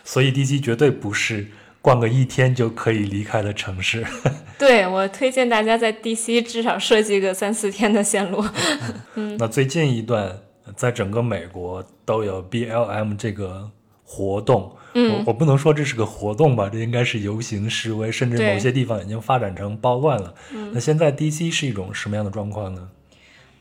[0.03, 1.47] 所以 DC 绝对不是
[1.81, 4.05] 逛个一天就可以离开的城市。
[4.59, 8.45] 对我推荐大家在 DC 至少设计个三四天的线路。
[9.15, 10.37] 嗯，那最近一段。
[10.77, 13.69] 在整个美国都有 BLM 这个
[14.11, 20.33] 活动，嗯，我我不能说这是个活动吧，这应该是游行示威，甚至某些地方已经发展成暴乱了。
[20.73, 22.89] 那现在 DC 是一种什么样的状况呢？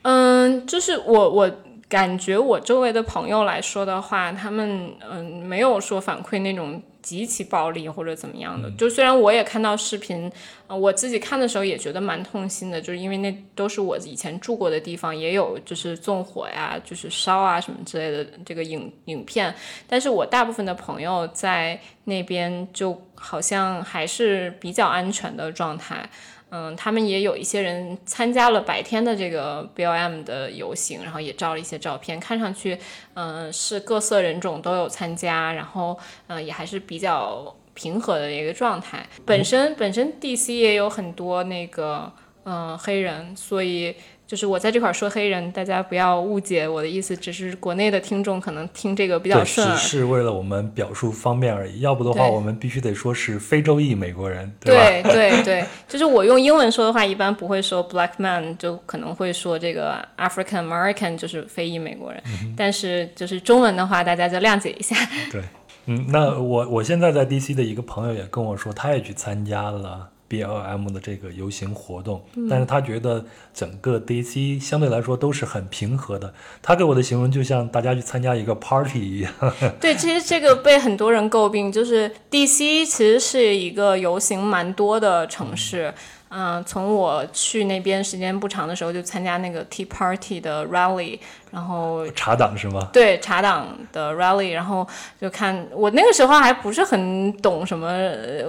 [0.01, 1.51] 嗯，就是我我。
[1.91, 8.69] 感觉我周围的朋友来说的话，他们嗯没有说反馈那种极其暴力或者怎么样的。
[8.71, 10.31] 就虽然我也看到视频，
[10.67, 19.53] 我自己看的时候也觉得蛮痛心的，就是因为那都是我以前住过的地方，也有就是纵火呀、就是烧啊什么之类的这个影影片。
[19.87, 26.09] 但是我大部分的朋友在那边就好像还是比较安全的状态。
[26.51, 32.77] 嗯，他们也有一些人参加了白天的这个 BLM 的游行，然后也照了一些照片，看上去，
[33.15, 35.97] 嗯，是各色人种都有参加，然后，
[36.27, 39.07] 嗯，也还是比较平和的一个状态。
[39.25, 42.11] 本身本身 DC 也有很多那个，
[42.43, 43.95] 嗯，黑人，所以。
[44.31, 51.81] 就是我在这块说黑人，大家不要误解我的意思，只是国内的听众可能听这个比较顺耳，只是为了我们表述方便而已。
[51.81, 54.49] 要不的话，我们必须得说是非洲裔美国人？
[54.61, 62.23] 对对对， 就是我用英文说的话，一般不会说 black man，就可能会说这个 African American，就是非裔美国人。
[62.55, 64.95] 但是就是中文的话，大家就谅解一下。
[65.29, 65.41] 对，
[65.87, 70.07] 嗯，那我我现在在 DC 的一个朋友也跟我说，他也去参加了。
[70.31, 76.33] B L M 的这个游行活动，但是他觉得整个 D C 相对来说都是很平和的。
[76.61, 79.33] 他给我的形容就像大家去参加一个 party 一样。
[79.81, 85.93] 对，其实这个被很多人诟病，就是 D C 其实是一个游行蛮多的城市。
[85.93, 86.20] 嗯，
[86.65, 91.19] 从我去那边时间不长的时候，就参加那个 Tea Party 的 rally，
[91.51, 92.89] 然后茶党是吗？
[92.93, 94.87] 对，茶党的 rally，然后
[95.19, 97.91] 就看我那个时候还不是很懂什么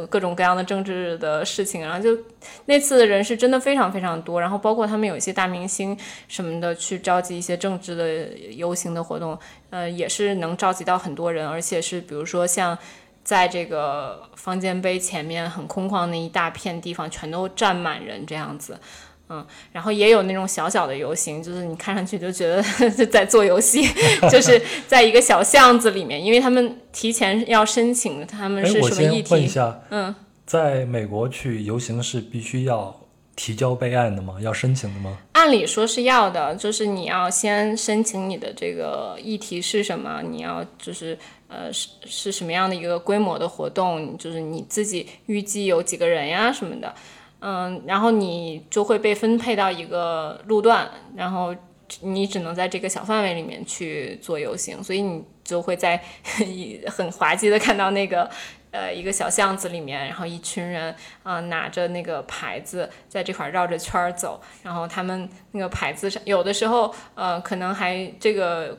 [0.09, 2.17] 各种各样的政治的事情，然后就
[2.67, 9.37] 那次的人是真的非常非常多，然后包括他们有一些大明星什么的去召集一些政治的游行的活动，
[9.71, 12.79] 呃，也是能召集到很多人，而且是比如说像。
[13.25, 18.77] 在这个方尖碑前面很空旷那一大片地方，全都站满人这样子，
[19.29, 22.61] 嗯，然后也有那种小小的游行，就是你看上去就觉得
[23.07, 23.87] 在做游戏，
[24.29, 29.33] 就是在一个小巷子里面，因为他们提前要申请，他们是什么议题？
[29.35, 30.13] 问一下，嗯，
[30.45, 33.01] 在美国去游行是必须要
[33.37, 34.35] 提交备案的吗？
[34.41, 35.17] 要申请的吗？
[35.35, 41.17] 按理说是要的，就是你要先申请你的这个议题是什么，你要就是。
[41.53, 44.17] 呃，是是什么样的一个规模的活动？
[44.17, 46.95] 就是你自己预计有几个人呀什么的，
[47.41, 51.55] 嗯，然后你就会被分配到一个路段，然后
[52.01, 56.03] 你只能在这个小范围里面去做游行，所以你就会在
[56.89, 58.31] 很滑稽的看到那个
[58.71, 68.79] 呃一个小巷子里面，然后一群人啊拿着那个牌子在这块绕着圈儿走，然后他们那个牌子上有的时候呃可能还这个。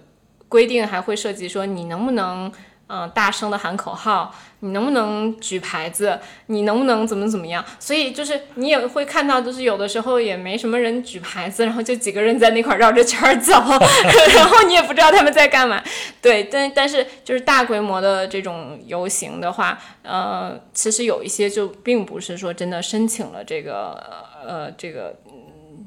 [0.53, 2.51] 规定还会涉及说你能不能
[2.85, 7.65] 嗯大声的喊口号，你能不能举牌子，你能不能怎么怎么样？
[7.79, 13.53] 所以就是你也会看到，就是有的时候也没什么人举牌子，然后就几个人在那块绕着圈儿走，
[14.37, 15.81] 然后你也不知道他们在干嘛。
[16.21, 23.99] 对，但但是就是大规模的这种游行的话，呃，其实有一些就并不是说真的申请了这个
[24.45, 25.15] 呃这个。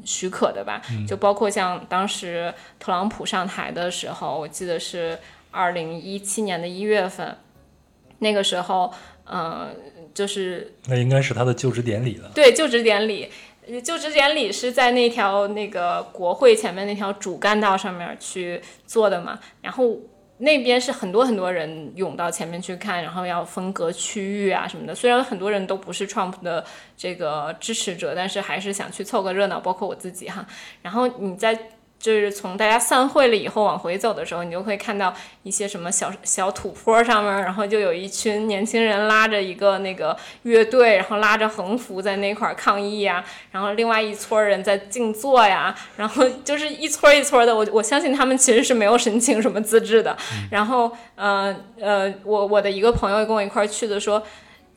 [0.07, 5.19] 许可的吧，就包括像当时特朗普上台的时候，我记得是
[5.51, 7.37] 二零一七年的一月份，
[8.21, 8.95] 那个时候，
[9.25, 9.75] 嗯，
[10.15, 12.31] 就是那应该是他的就职典礼了。
[12.35, 13.29] 对，就职典礼，
[13.83, 19.99] 就职典礼是在那条那个国会前面那条主干道上面去做的嘛，然后。
[20.39, 24.95] 那边是很多很多人涌到前面去看，然后要分隔区域啊什么的。
[24.95, 26.65] 虽然很多人都不是 Trump 的
[26.97, 30.47] 这个支持者，但是还是想去凑个热闹，包括我自己哈。
[30.83, 31.59] 然后你在
[31.99, 50.17] 就是从大家散会了以后往回走的时候，你就会看到一些什么小小土坡上面，然后就有一群年轻人拉着一个那个乐队，然后拉着横幅在那块儿抗议呀，然后另外一撮人在静坐呀，然后 就是一撮一撮的，我我相信他们其实是没有申请什么资质的。
[50.51, 54.23] 然后，呃呃，我我的一个朋友跟我一块儿去的说。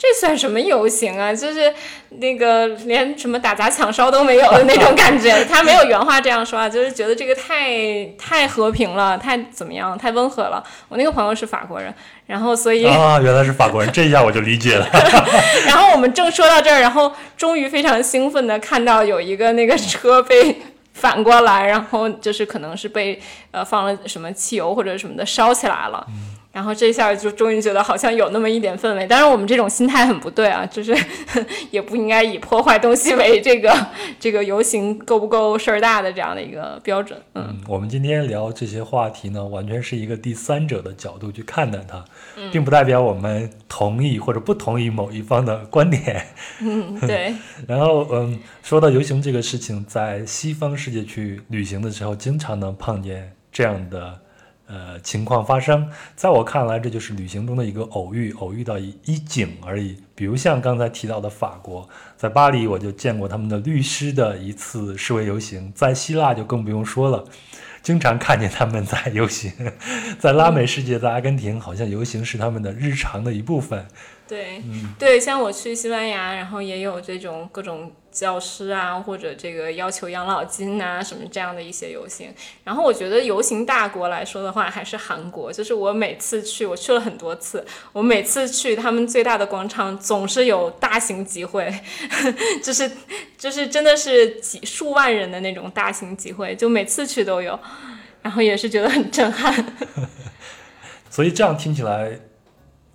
[0.01, 1.35] 这算什么游行啊？
[1.35, 1.73] 就是
[2.19, 5.43] 那个连什么打砸抢烧都没有的那种感觉。
[5.43, 10.63] 他没有原话这样说啊，就是觉得这个太太和平了，太怎么样，太温和了。
[10.87, 11.93] 我那个朋友是法国人，
[12.25, 14.87] 然后所以啊，原来是法国人，这一下我就理解了。
[15.67, 20.61] 然后我们正说到这儿，然后终于非常兴奋的看到有一个那个车被
[20.93, 23.21] 反过来，然后就是可能是被
[23.51, 26.07] 呃放了什么汽油或者什么的烧起来了。
[26.51, 30.97] 然后这下就终于觉得好像有那么一点氛围，当然我们这种心态很不对啊，就是
[31.69, 33.71] 也不应该以破坏东西为这个
[34.19, 37.21] 这个游行够不够事儿大的这样的一个标准。
[37.35, 42.03] 嗯，我们今天聊这些话题呢，完全是一个第三者的角度去看待它，
[42.51, 46.25] 并不代表我们同意或者不同意某一方的观点。
[46.61, 47.35] 嗯，对。
[47.67, 54.19] 然后，嗯，说到游行这个事情，在西方世界去旅行的时候，经常能碰见这样的。
[54.72, 59.97] 呃，情况发生，在我看来，这就是旅行中的一个偶遇，偶遇到一一景而已。
[60.13, 67.26] 比如像刚才提到的法国，在巴黎我就见过他们的律师的一次示威游行，在希腊就更不用说了，
[67.82, 69.51] 经常看见他们在游行。
[70.20, 73.88] 在拉美世界，在阿根廷，好像游行是他们的日常的一部分。
[74.28, 74.61] 对，
[74.99, 82.30] 对，像我去西班牙，然后也有这种各种教师啊，或者这个要求养老金啊什么这样的一些游行。
[82.65, 85.53] 然后我觉得游行大国来说的话，还是韩国。
[85.53, 91.74] 就是我每次去，我去了很多次，我每次去他们最大的广场总是有大型集会，
[92.61, 92.91] 就 是
[93.38, 97.57] 就是真的是几数万人的那种大型集会，就每次去都有，
[98.22, 99.65] 然后也是觉得很震撼。
[101.09, 102.20] 所以这样听起来。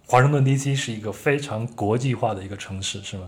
[0.07, 3.27] 华盛顿 DC 是一个非常国际化的一个城市，是吗？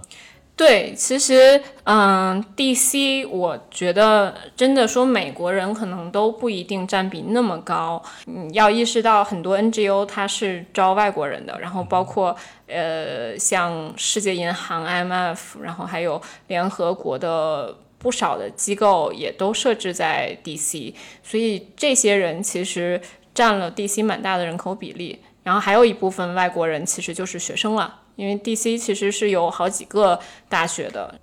[0.57, 8.03] 对，其实，嗯，DC，我觉得真的说美国人可能都不一定占比那么高。
[8.27, 12.35] 嗯，要意识到很多 NGO 它是招外国人的，然后包括
[12.69, 22.99] 呃，像世界银行 IMF，然后还有联合国的不少的机构也都设置在 DC，所以这些人其实
[23.35, 25.21] 占了 DC 蛮大的人口比例。
[25.43, 28.77] 然后还有一部分外国人其实就是学生了，因为 D.C.
[28.77, 31.15] 其实是有好几个大学的。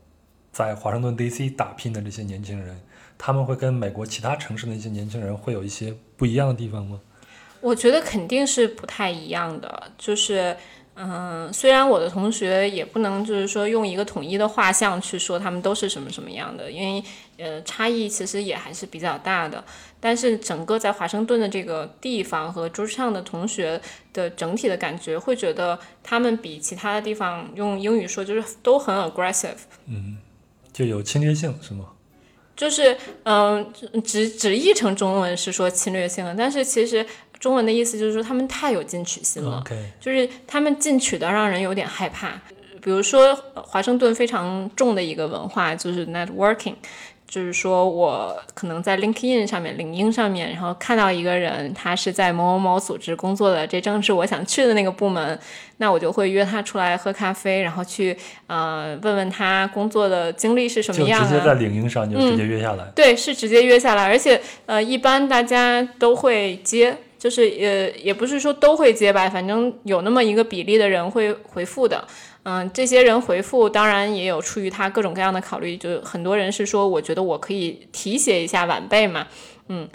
[0.51, 1.49] 在华盛顿 D.C.
[1.49, 2.79] 打拼的这些年轻人，
[3.17, 7.01] 他们会跟美国其他城市的一些年轻人会有一些不一样的地方吗？
[7.59, 10.55] 我觉得肯定是不太一样的，就是。
[10.95, 17.03] 嗯，虽然我的同学也不能就是说用一个统一的画像去说他们都是什么什么样的，因为
[17.37, 19.63] 呃差异其实也还是比较大的。
[19.99, 23.79] 但是整个在华盛顿的这个地方和朱上的同学
[24.11, 29.55] 的整体的感觉，会觉得他们比其他的地方用英语说就是都很 aggressive，
[29.87, 30.17] 嗯，
[30.71, 31.85] 就有侵略性是吗？
[32.55, 33.73] 就是嗯，
[34.03, 37.05] 直直译成中文是说侵略性的，但是其实。
[37.39, 39.61] 中文的意思就是说他们太有进取心了，
[39.99, 42.41] 就是他们进取的让人有点害怕。
[42.81, 46.75] 比如说华盛顿非常重的一个文化就是 networking。
[47.33, 55.39] 就是说，我可能在 LinkedIn 上面、领英上面，然后看到一个人，他是在某某某组织工作的，这正是我想去的那个部门，
[55.77, 58.15] 那我就会约他出来喝咖啡，然后去
[58.45, 61.23] 呃问问他工作的经历是什么样。
[61.23, 62.85] 就直接在领英上就直接约下来。
[62.93, 72.07] 对，是直接约下来，而且呃，一般大家都会接，就是呃，也不是说都会接吧，反正有那么一个比例的人会回复的。
[72.43, 79.27] 嗯，这些人回复当然也有出于他各种各样的考虑，就很多人是说，我觉得我可以提携一下晚辈嘛，
[79.69, 79.87] 嗯。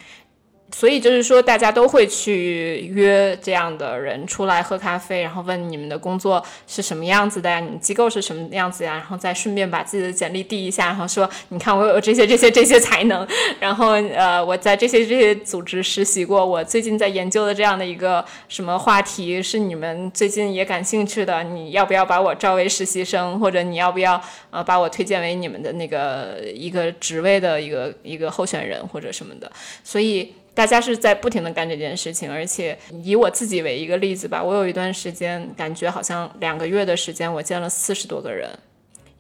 [0.71, 7.59] 所以就是说，大家都会去约这样的人出来喝咖啡，然后问你们的工作是什么样子的呀？
[7.59, 8.93] 你们机构是什么样子呀？
[8.95, 13.27] 然后再顺便把自己的简历递一下，然后说，你看我有这些这些这些才能，
[13.59, 29.51] 然后呃，我在这些这些组织实习过，我最近在研究的这样的一个什么话题是你们最近也感兴趣的，你要不要把我招为实习生，或者你要不要呃把我推荐为你们的那个一个职位的一个一个候选人或者什么的？
[29.83, 30.35] 所以。
[30.59, 38.51] 大家是在不停的干这件事情，而且以我自己为一个例子吧，我有一段时间感觉好像两个月的时间，我见了四十多个人，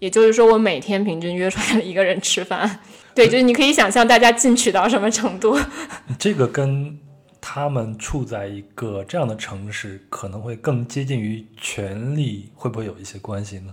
[0.00, 2.80] 也就是说我每天平均约出来了一个人吃饭。
[3.14, 5.56] 对，就是你可以想象大家进取到什么程度。
[6.18, 6.98] 这个跟
[7.40, 13.72] 他们处在一个这样的城市，可能会更接近于权力，会不会有一些关系呢？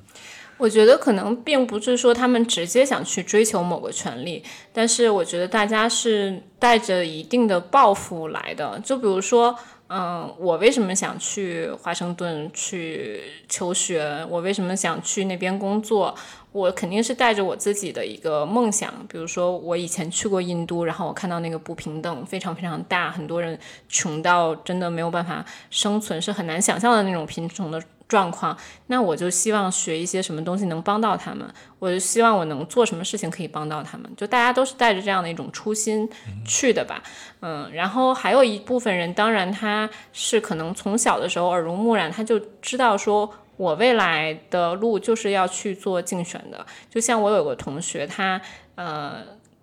[0.58, 4.42] 我觉得可能并不是说他们直接想去追求某个权利，
[4.72, 8.80] 但是我觉得大家是带着一定的抱负来的。
[8.84, 9.54] 就比如说，
[9.90, 14.26] 嗯，我为什么想去华盛顿去求学？
[14.30, 16.16] 我为什么想去那边工作？
[16.54, 18.90] 我肯定是带着我自己的一个梦想。
[19.10, 27.84] 比如说，我以前去过印度，然后我看到那个不平等非常非常大，很多人穷到真的没有办法生存，是很难想象的那种贫穷的。
[28.08, 28.56] 状况，
[28.88, 31.48] 那我就希望学一些什么东西能帮到他们，
[31.80, 36.08] 我就希望我能做什么事情可以帮到他们，就大家都是带着这样的一种初心
[36.46, 37.02] 去的吧，
[37.42, 48.40] 嗯，然后还有一部分人，当然他是可能从小的时候耳濡目染，他就知道说我未来的路就是要去做竞选的，就像我有个同学，他
[48.76, 49.16] 呃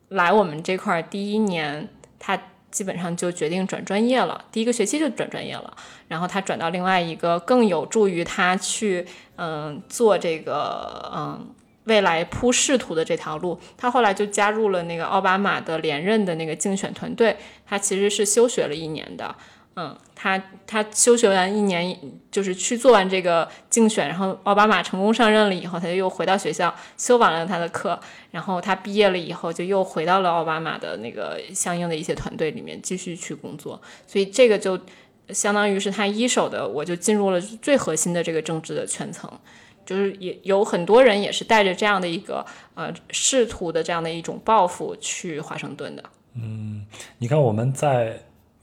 [0.08, 1.88] 来我们这块儿第一年，
[2.18, 2.38] 他。
[2.72, 5.76] 基本上就决定转专业了，第一个学期就转专业了，
[6.08, 9.06] 然后他转到另外一个更有助于他去
[9.36, 11.54] 嗯做这个嗯
[11.84, 13.60] 未来铺仕途的这条路。
[13.76, 19.34] 他后来就加入了那个奥巴马的连任的那个竞选团队，他其实是休学了一年的。
[19.74, 21.98] 嗯，他他休学完一年，
[22.30, 27.98] 就是去做完这个竞选，然后奥巴马成功上任了以后，他就又回到学校修完了他的课，
[28.30, 34.78] 然后他毕业了以后就又回到了奥巴马的那个相应的一些团队里面继续去工作，所以这个就
[35.30, 39.30] 相当于是他一手的，我就进入了最核心的这个政治的圈层，
[39.86, 42.44] 就是也有很多人也是带着这样的一个
[42.74, 46.04] 呃仕途的这样的一种抱负去华盛顿的。
[46.34, 46.84] 嗯，
[47.16, 48.20] 你看我们在。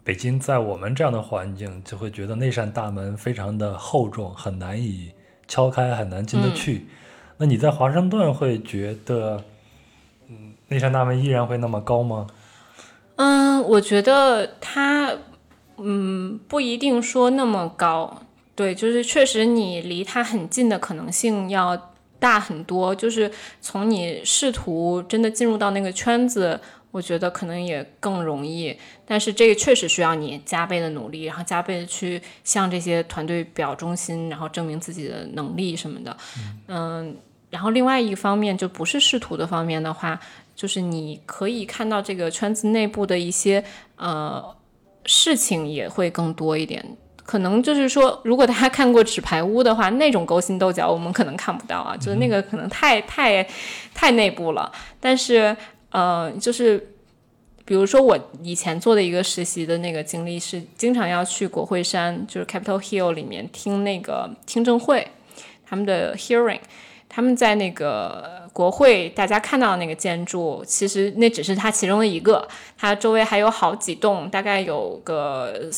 [0.09, 5.11] 北京在我们这样的环境，就会觉得那扇大门非常的厚重，很难以
[5.47, 6.87] 敲开，很难进得去。
[7.37, 9.43] 那你在华盛顿会觉得，
[10.27, 12.25] 嗯，那扇大门依然会那么高吗？
[13.17, 15.15] 嗯，我觉得它，
[15.77, 18.23] 嗯，不一定说那么高。
[18.55, 22.95] 对，就是确实你离它很近的可能性要大很多。
[22.95, 23.31] 就是
[23.61, 26.59] 从你试图真的进入到那个圈子。
[26.91, 28.75] 我觉得可能也更容易，
[29.05, 36.17] 但是这个确实需要你加倍的努力，然后加倍的去向这些团队表忠心，然后证明自己的能力什么的。
[36.67, 37.15] 嗯，
[37.51, 40.19] 然后另外一方面就不是仕途的方面的话，
[40.55, 43.63] 就是你可以看到这个圈子内部的一些
[43.97, 44.43] 呃
[45.05, 46.83] 事情也会更多一点。
[47.23, 53.47] 可能就是说，如果大家看过《纸牌屋》的话，那种勾心斗角我们可能看不到啊，就是那个可能太太
[53.93, 55.55] 太内部了，但是。
[55.91, 56.93] 呃，就是，
[57.65, 65.07] 比如说我以前做的一个实习的那个经历是，经常要去国会山，就是 Capitol Hill 里面听那个听证会，
[65.65, 66.59] 他们的 hearing，
[67.07, 75.69] 他们在那个国会，大家看到的那个建筑，其实那只是它其中的一个，它周围还有好几栋，大概有个，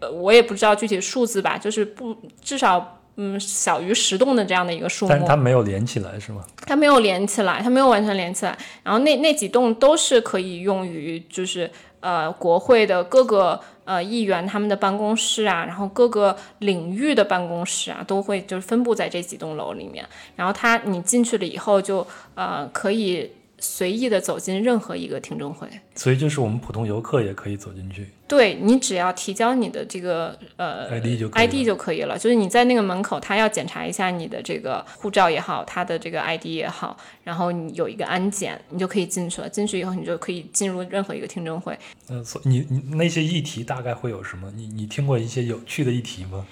[0.00, 3.00] 呃，我也不知道具体数字吧，就是不至少。
[3.16, 6.44] 嗯，小于十栋的这样的一个数目，但是它没有连起来，是吗？
[6.66, 8.56] 它没有连起来，它没有完全连起来。
[8.82, 20.04] 然后那那几栋都是可以用于，就是呃，国会的各个呃议员他们的办公室啊，然后各个领域的办公室啊，都会就是分布在这几栋楼里面。
[20.34, 23.30] 然后它你进去了以后，就呃可以。
[23.64, 28.08] 随意的走进任何一个听证会，所以就是我们普通游客也可以走进去。
[28.26, 39.48] 对你只要提交你的这个呃 ID 就 ID 就可以了，就是你在那个门口，他要检查一下你的这个护照也好，他的这个 ID 也好，然后你有一个安检，你就可以进去了。
[39.48, 41.78] 进去以后，你就可以进入任何一个听证会。
[42.08, 44.52] 嗯，所你你那些议题大概会有什么？
[44.54, 46.46] 你你听过一些有趣的议题吗？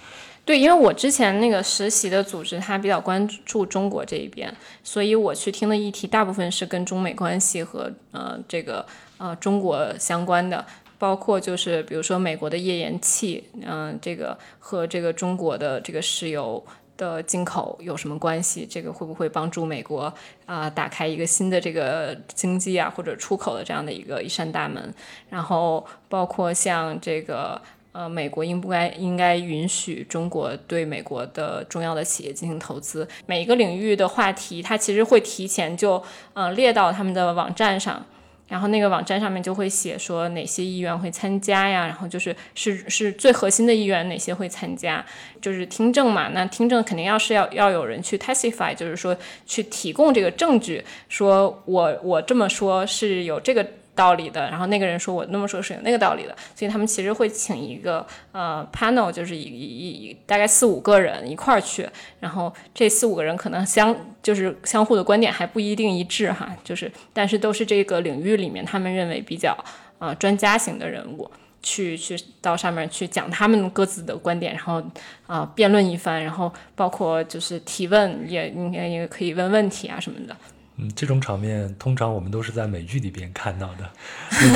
[0.44, 8.84] 对，因为我之前那个实习的组织，它比较关注中国这一边，所以我去听的议题大部分是跟中美关系和呃这个
[9.18, 10.66] 呃中国相关的，
[10.98, 16.60] 包括就是比如说美国的页岩气，嗯，这个和这个中国的这个石油
[16.96, 18.66] 的进口有什么关系？
[18.68, 20.12] 这个会不会帮助美国
[20.46, 24.92] 啊打开一个新的这个经济啊或者出口的这样的一个一扇大门？
[25.30, 27.62] 然后包括像这个。
[27.92, 33.06] 呃，美国应不该应该允许中国对美国的重要的企业进行投资？
[33.26, 38.02] 每一个领域的话题，它其实会提前就呃列到他们的网站上，
[38.48, 45.04] 然后那个网站上面就会写说哪些议员会参加呀，然后就是是是最核心的议员哪些会参加，
[45.42, 46.28] 就是听证嘛。
[46.28, 49.14] 那听证肯定要是要要有人去 testify，就是说
[49.44, 53.66] 去提供这个证据，说我我这么说是有这个。
[53.94, 61.88] 道理的，然后那个人说我那么说是有那个道理的，所以他们其实会请一个呃 panel，就是一一一大概四五个人一块儿去，
[62.20, 69.56] 然后这四五个人可能相就是相互的观点还不一定一致哈，就是但是都是这个领域里面他们认为比较
[69.98, 71.30] 呃专家型的人物，
[71.62, 74.82] 去去到上面去讲他们各自的观点，然后
[75.26, 80.34] 啊辩论一番，然后包括就是提问，也应该也可以问问题啊什么的。
[80.76, 83.90] 嗯，这种场面通常我们都是在美剧里边看到的。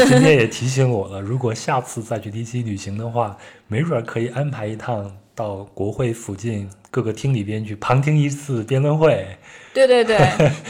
[0.06, 3.36] 今天也提醒我了，如果下次再去 DC 旅行的话，
[3.68, 9.26] 没准可以安排一趟到国会附近各个厅里边去旁听一次辩论会。
[9.74, 10.18] 对对对，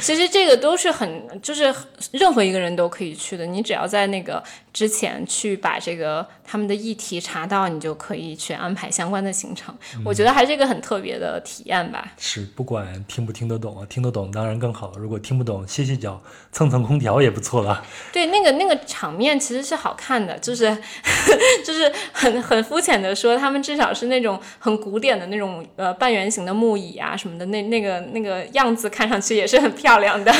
[0.00, 1.72] 其实这个都是很，就是
[2.10, 3.46] 任何一个人都可以去的。
[3.46, 4.42] 你只要在那个
[4.76, 9.74] 之前去把这个他们的议题查到，你就可以去安排相关的行程。
[10.04, 12.12] 我觉得还是一个很特别的体验吧。
[12.18, 14.92] 是，不管听不听得懂啊，听得懂当然更好。
[14.98, 16.20] 如果听不懂，歇歇脚，
[16.52, 17.82] 蹭蹭空调也不错了。
[18.12, 20.76] 对，那个那个场面其实是好看的，就是
[21.64, 28.90] 就是很很肤浅的说，他们至少是那种很古典的那种呃半圆形的木椅啊什么的，那那个那个样子。
[28.96, 30.32] 看上去也是很漂亮的，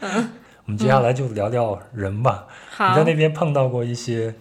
[0.00, 0.32] 嗯。
[0.66, 2.46] 我们接下来就聊聊人吧。
[2.70, 4.34] 好，你在那边碰到过一些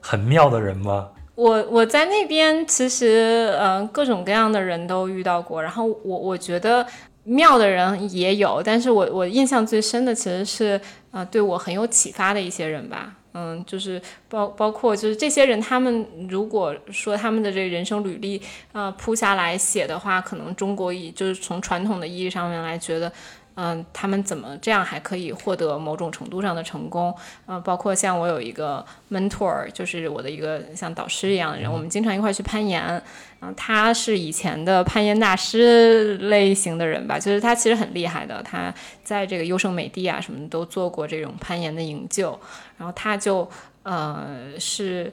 [0.00, 1.08] 很妙的人吗？
[1.34, 6.86] 我我在那边其实嗯各种各样的人都遇到过，然后我我觉得
[7.24, 13.12] 妙的人也有，但是我我印象最深的其实是呃对我很有启发的一些人吧。
[13.32, 23.10] 嗯，就是包包括就是这些人，他们如果说他们的这个人生履历啊铺下来写的话，可能中国以就是从传统的意义上面来觉得。
[23.56, 27.14] 嗯，他们怎么这样还可以获得某种程度上的成功？
[27.46, 33.00] 嗯，包括像我有一个 mentor，就是我的一个像导师一样的人，我们经常一块去攀岩。
[33.40, 38.74] 嗯，他是以前的攀岩大师类型的人吧，就是他其实很厉害的，他
[39.04, 42.36] 在这个优胜美地啊什么都做过这种攀岩的营救。
[42.76, 43.48] 然后他就
[43.84, 45.12] 呃是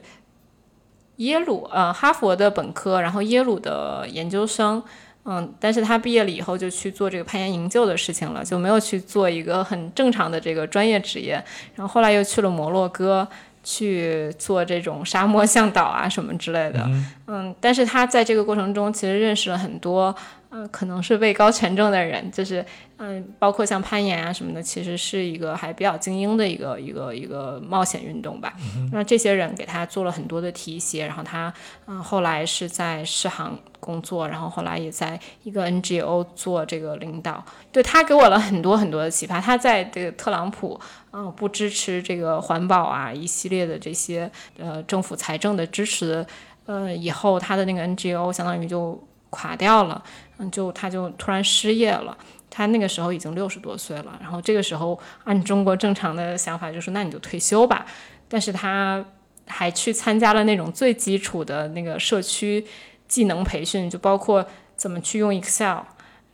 [1.18, 4.82] 耶鲁呃哈佛的本科，然后耶鲁的研究生。
[5.24, 11.34] 嗯，但是他毕业了以后就去做这个攀岩营救的事情了，就没有去做一个很正常的这个专业职业。
[11.74, 13.26] 然后后来又去了摩洛哥
[13.62, 16.90] 去做这种沙漠向导啊什么之类的。
[17.28, 20.14] 嗯，但是他在这个过程中其实认识了很多。
[20.54, 22.62] 嗯，可能是位高权重的人，就是
[22.98, 28.52] 嗯，包括像攀岩啊什么的，其实是一个还比较精英的一个一个一个冒险运动吧。
[28.92, 31.52] 那这些人给他做了很多的提携，然后他
[31.86, 37.42] 嗯后来是在世行工作，然后后来也在一个 NGO 做这个领导。
[37.72, 39.40] 对他给我了很多很多的启发。
[39.40, 40.78] 他在这个特朗普
[41.12, 46.24] 嗯不支持这个环保啊一系列的这些呃政府财政的支持
[46.66, 49.02] 呃以后，他的那个 NGO 相当于就
[49.32, 50.02] 垮掉了。
[50.38, 52.16] 嗯就他就突然失业了，
[52.50, 57.86] 他那个时候已经六十多岁了，然后这个时候按中国正常的想法就是那你就退休吧，
[58.28, 59.04] 但是他
[59.46, 62.66] 还去参加了那种最基础的那个社区
[63.06, 64.44] 技能培训，就包括
[64.76, 65.78] 怎么去用 Excel，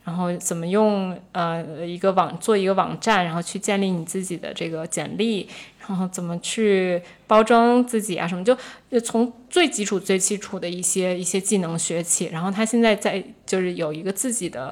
[0.03, 5.47] 然后怎么用呃一个网做一个网站，然后去建立你自己的这个简历。
[5.87, 8.27] 然后怎么去包装自己啊？
[8.27, 8.55] 什么就
[8.91, 12.25] 就从最基础、最基础的一些一些技能学起。
[12.27, 14.71] 然后他现在在就是有一个自己的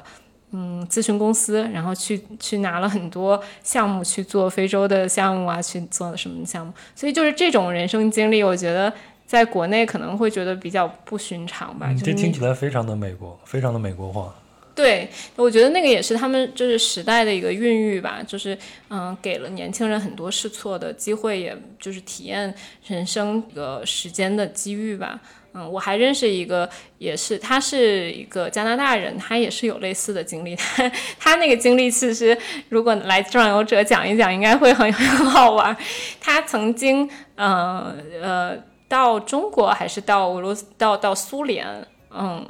[0.52, 6.72] 嗯咨询公司，然后去去拿了很多项目去做非洲的项目啊，去做什么项目。
[6.94, 8.92] 所以就是这种人生经历，我觉得
[9.26, 11.92] 在国内可能会觉得比较不寻常吧。
[12.00, 14.32] 这听起来非常的美国，非常的美国化。
[14.78, 18.56] 对，我觉得那个也是他们就是时代的一个孕育吧，就是
[18.90, 22.54] 嗯，给了年轻人很多试错的机会，也就是体验
[22.86, 25.18] 人生一个时间的机遇吧。
[25.52, 30.54] 嗯，我还认识一个，也是他是一个加拿大人，他也是有类似的经历。
[30.54, 35.76] 他 他那个经历其实如果来壮游者讲一讲，应该会很很好玩。
[36.20, 38.56] 他曾经呃呃
[38.86, 41.66] 到中国还是到俄罗斯到到苏联，
[42.14, 42.46] 嗯。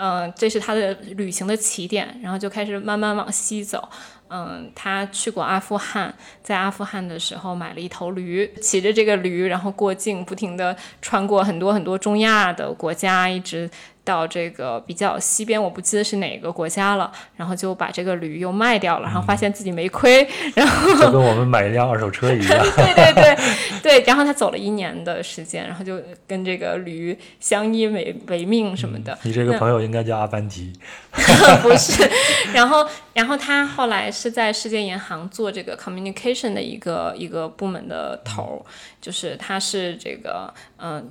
[0.00, 3.88] 嗯，这是他的旅行的起点，然后就开始慢慢往西走。
[4.30, 13.68] 嗯，他去过阿富汗，在阿富汗的时候买了一头驴，骑着这个驴，然后过境，不停地穿过很多很多中亚的国家，一直。
[14.08, 22.48] 到这个比较西边，我不记得是哪个国家了，然后就把这个驴又卖掉了，然后发现自己没亏，然后就跟我们买一辆二手车一样。
[22.74, 23.36] 对对对
[23.82, 29.18] 对，然后他走了一年的时间，然后就跟这个驴相依为为命什么的。
[29.24, 30.72] 你这个朋友应该叫阿凡提，
[31.60, 32.10] 不是？
[32.54, 38.64] 然后然后他后来是在世界银行做这个 communication 的一个一个部门的头，
[39.02, 40.88] 就是他是这个嗯。
[40.88, 41.04] 呃，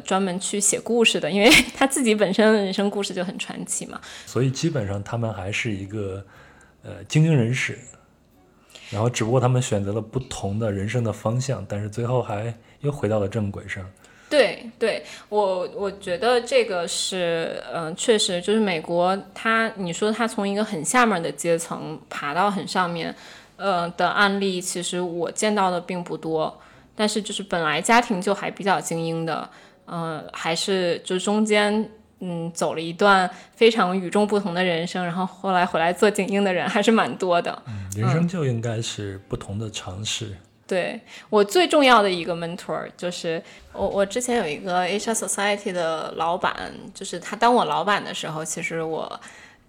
[0.00, 4.00] 专门去写故事的，因为 他自己本身的人生故事就很传奇嘛。
[4.26, 6.24] 所以基本上他们还是一个
[6.82, 7.78] 呃精英人士，
[8.90, 13.84] 然后只不过他们选择了不同的人生的方向，但是最后还又回到了正轨上。
[14.28, 23.14] 对，对我我觉得这个是，嗯，确实就是美国，他你说他从一个很下面的阶层爬到很上面，
[23.56, 26.58] 呃的案例，其实我见到的并不多。
[26.94, 29.48] 但是就是本来家庭就还比较精英的，
[29.92, 31.86] 呃，还是就中间
[32.20, 37.62] 嗯走了一段非常与众不同的人生，然后后来回来做精英的人还是蛮多的。
[37.66, 40.34] 嗯，人生就应该是不同的尝试。
[40.66, 43.42] 对我最重要的一个 mentor 就是
[43.74, 49.20] 我，我之前有一个 HR Society 的老板，就是他当我老板的时候，其实我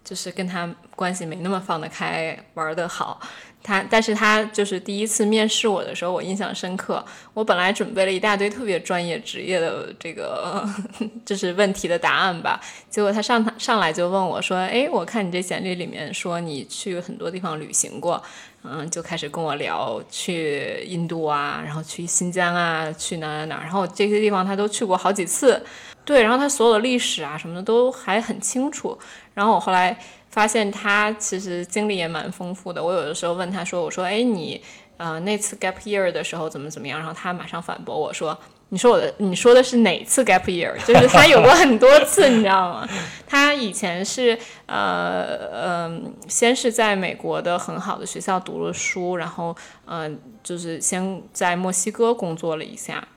[0.06, 3.20] 就是跟他关系没那么放得开，玩得好。
[3.64, 7.03] 他，但是他就是第一次面试我的时候，我印象深刻。
[7.34, 10.68] 我本来准备了一大堆特别专业职业的这个
[11.26, 12.59] 就是问题的答案吧，
[12.89, 18.22] 结果他上他上来就问我说：“哎，我看你这简历里面说你去很多地方旅行过，
[18.64, 25.66] 嗯，就开始跟我聊去印度啊，然后去新疆啊，去哪哪哪，然后这些地方他都去过好几次，
[26.03, 28.99] 对，然后他所有的历史啊什么的都还很清楚。
[29.34, 29.97] 然后我后来。
[30.34, 32.84] 发现他其实经历也蛮丰富的。
[32.84, 34.60] 我有的时候问他说：“我说，哎，你
[34.98, 38.36] 呃那次 gap year 的时候怎么怎么样？”然后他马上反驳我说
[38.70, 40.74] ：“你说我的，你说的是哪次 gap year？
[40.88, 42.90] 就 是他有过很多次，你知道吗？
[43.28, 49.56] 他以前是呃嗯，先是在美国的很好的学校读了书，然后
[49.86, 53.08] 嗯，就是先在墨西哥工作了一下，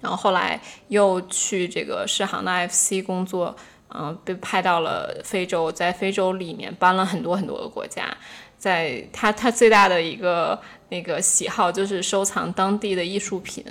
[0.00, 3.54] 然后后来又去这个世行的 FC 工作。”
[3.94, 8.06] 嗯，被派到了非洲，在非洲里面搬了很多很多个国家。
[8.58, 13.64] 在他他最大的一个那个喜好就是收藏当地的艺术品，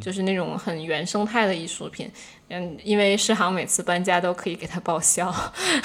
[0.00, 2.08] 就是那种很原生态的艺术品。
[2.48, 5.30] 嗯，因为世行每次搬家都可以给他报销，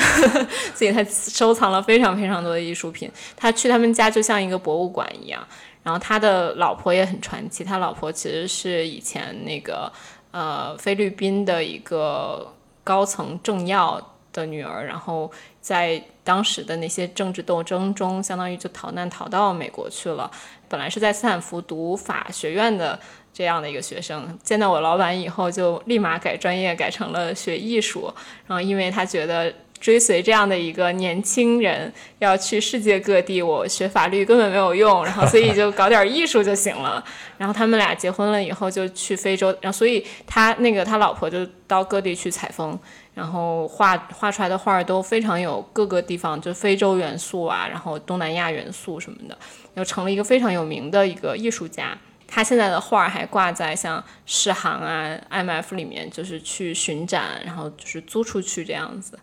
[0.76, 3.12] 所以他收藏了非常非常多的艺术品。
[3.36, 5.46] 他去他们家就像一个博物馆一样。
[5.82, 9.92] 然后他的老婆也很传奇，他老婆其实是以前那个
[10.30, 12.54] 呃菲律宾的一个。
[12.84, 14.00] 高层政要
[14.32, 15.32] 的女儿，然后
[15.62, 20.30] 在当时的那些政治斗争中，相当于就逃难逃到美国去了。
[20.68, 23.00] 本来是在斯坦福读法学院的
[23.34, 28.14] 这样的一个学生，见到我老板以后，就立马改专业，改成了学艺术。
[28.48, 29.54] 然后，因为他觉得。
[29.84, 37.04] 追随这样的一个年轻人要去世界各地，我学法律根本没有用，然后所以就搞点艺术就行了。
[37.38, 42.80] 然后他们俩结婚了以后就去非洲，然后所以他那个他老婆就到各地去采风，
[43.14, 49.38] 然后画画出来的画都非常有各个地方就非洲元素啊，然后东南亚元素什么的，
[49.74, 51.98] 又成了一个非常有名的一个艺术家。
[52.26, 59.20] 他现在的画还挂在像世行啊、IMF 里面，就是去巡展，然后就是租出去这样子。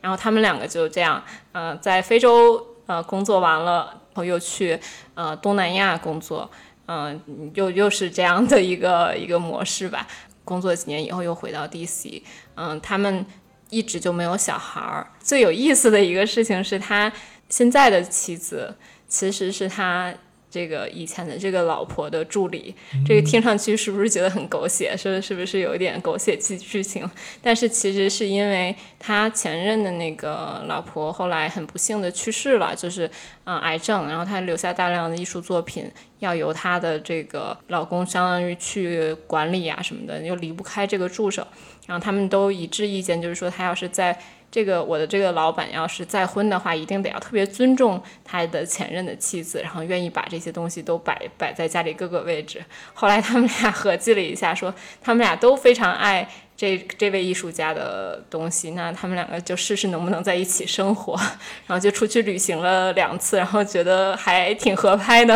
[0.00, 1.22] 然后他们两个就这样，
[1.52, 4.78] 呃，在非洲呃工作完了，然后又去
[5.14, 6.50] 呃东南亚工作，
[6.86, 7.20] 嗯，
[7.54, 10.06] 又又是这样的一个一个模式吧。
[10.44, 12.22] 工作几年以后又回到 DC，
[12.56, 13.24] 嗯，他们
[13.68, 15.06] 一直就没有小孩儿。
[15.20, 17.12] 最有意思的一个事情是他
[17.48, 18.76] 现在的妻子
[19.06, 20.14] 其实是他。
[20.50, 22.74] 这个以前的这个老婆的助理，
[23.06, 24.96] 这个听上去是不是觉得很狗血？
[24.96, 27.08] 说是不是有一点狗血剧剧情？
[27.40, 33.08] 但是其实是因为他前任的那个老婆后来很不幸的去世了，就是
[33.44, 35.88] 啊癌症，然后他留下大量的艺术作品
[36.18, 41.46] 要由他的这个老公相当于去管理啊什么的，又离不开这个助手，
[41.86, 44.18] 然后他们都一致意见，就是说他要是在。
[44.50, 52.62] 这个我的这个老板要是再婚的话，一定得要特别尊重他的前任的妻子，然后愿意把这些东西都摆摆在家里各个位置。
[52.92, 56.28] 后来他们俩合计了一下，说他们俩都非常爱。
[56.60, 61.14] 这这位艺术家的东西，那他们两个就试试能不能在一起生活，
[61.66, 65.34] 然后就出去旅行了两次，然后觉得还挺合拍的，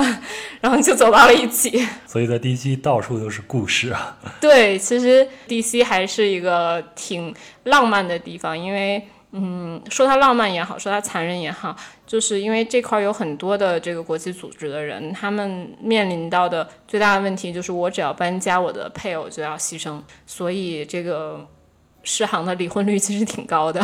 [0.60, 1.82] 然后就走到了一起。
[2.06, 4.18] 所以在 DC 到处都是故事啊。
[4.38, 9.02] 对，其实 DC 还是一个挺浪漫的地方，因为。
[9.36, 11.74] 嗯，说它浪漫也好，说它残忍也好，
[12.06, 21.46] 就是因为这块有很多的这个国际组织的人，他们面临到的最大的问题就是，我只要搬家，我的配偶就要牺牲，所以这个
[22.02, 23.80] 世行的离婚率其实挺高的。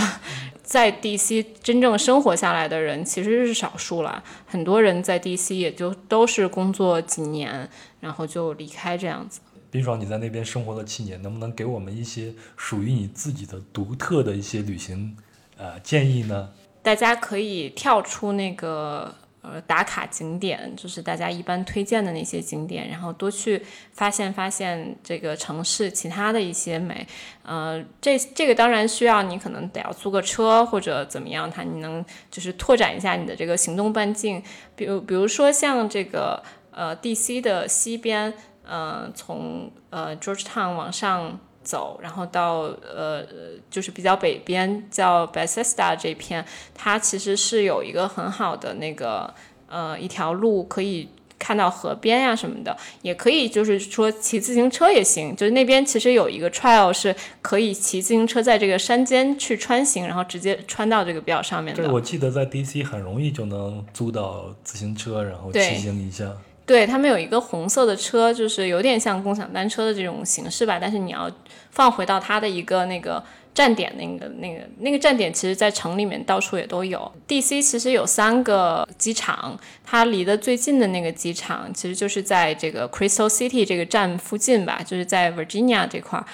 [0.63, 7.69] 在 DC 真正生活下来的人其实是少数了，很多人在 DC 也就都是工作几年，
[7.99, 9.41] 然后就离开这样子。
[9.73, 15.17] 冰爽，你在那边生活了七年，能不能给我们一些属于你自己的独特的一些旅行？
[15.57, 16.51] 呃，建议呢，
[16.83, 23.63] 大家可以跳出那个呃打卡景点，就是大家一般推荐的那些景点，然后多去
[23.93, 27.07] 发现发现这个城市其他的一些美。
[27.43, 34.43] 呃，这这个当然需要你可能得要租个车或者怎么样，它你能就是拓展一下你的这个行动半径。
[34.75, 38.33] 比如比如说像这个呃 DC 的西边，
[38.65, 41.39] 呃从呃 Georgetown 往上。
[41.71, 43.25] 走，然后到呃，
[43.71, 46.45] 就是比较北边叫 Bethesda 这片，
[46.75, 49.33] 它其实是有一个很好的那个
[49.69, 55.35] 呃一条路可以看到河边呀什么的，也可以就是说骑自行车也行。
[55.37, 61.85] 就是那边其实有一个 trail 是可以骑自行车在这个山间去穿行，然后直接穿到这个表上面的。
[61.85, 66.31] 对，我记得在 DC 很容易就能租到自行车，然后骑行一下。
[66.71, 71.29] 对他们有一个红色的车，就是有点像共享单车的这种形式吧，但是你要
[71.73, 73.21] 放回到它的一个那个
[73.53, 77.13] 站点，那个那个那个站点，其实在城里面到处也都有。
[77.27, 86.25] DC 其实有三个机场，它离得最近的那个机场，其实就是在这个 Crystal City 这个站附近吧，就是在 Virginia 这块儿。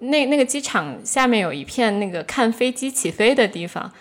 [0.00, 3.92] 那那个机场下面有一片那个看飞机起飞的地方。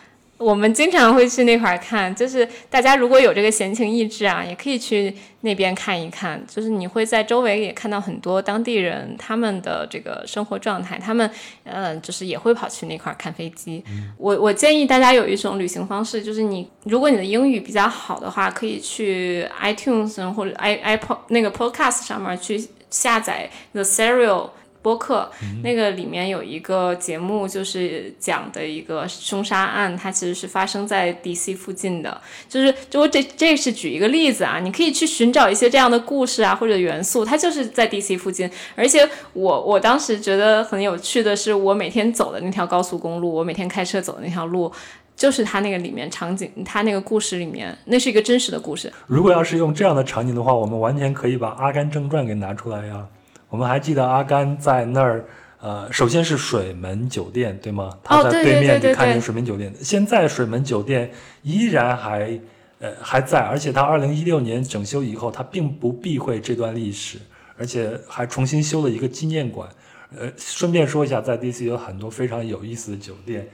[0.44, 6.42] 我们经常会去那块儿看，就是大家如果有这个闲情逸致啊，也可以去那边看一看。
[6.48, 11.30] 就是你会在周围也看到很多当地人他们的这个生活状态，他们
[11.64, 13.84] 呃，就是也会跑去那块儿看飞机。
[14.18, 24.50] 我我建议大家有一种旅行方式，就是你如果你的英语比较好的话，可以去 iTunes 或者 i i p o 那个 Podcast 上面去下载 The Serial。
[24.84, 25.32] 播客
[25.64, 32.22] 那个里面有一个节目，就是讲的一个凶杀案，它其实是发生在 DC 附近的。
[32.50, 38.50] 就是就我这这是举一个例子啊，你可以去寻找一些这样的故事啊或者元素，它就是在 DC 附近。
[38.76, 44.70] 而且我我当时觉得很有趣的是，我每天走的那条高速公路，我每天开车走的那条路，
[45.16, 48.92] 就是它那个里面场景，它那个故事里面，那是一个真实的故事。
[49.08, 53.08] 如果要是用这样的场景的话，我们完全可以把《阿甘正传》给拿出来呀。
[53.54, 55.24] 我们还记得阿甘在那儿，
[55.62, 57.96] 呃，首先是水门酒店，对吗？
[58.04, 59.72] 他在对面就看见水门酒店。
[59.80, 61.12] 现在水门酒店
[61.44, 62.40] 依然还，
[62.80, 67.20] 呃，还在，而且他二零一六年整修以后，他并不避讳这段历史，
[67.56, 69.70] 而且还重新修了一个纪念馆。
[70.18, 73.48] 呃，顺便说一下，在 DC 有很多非常有意思的酒店，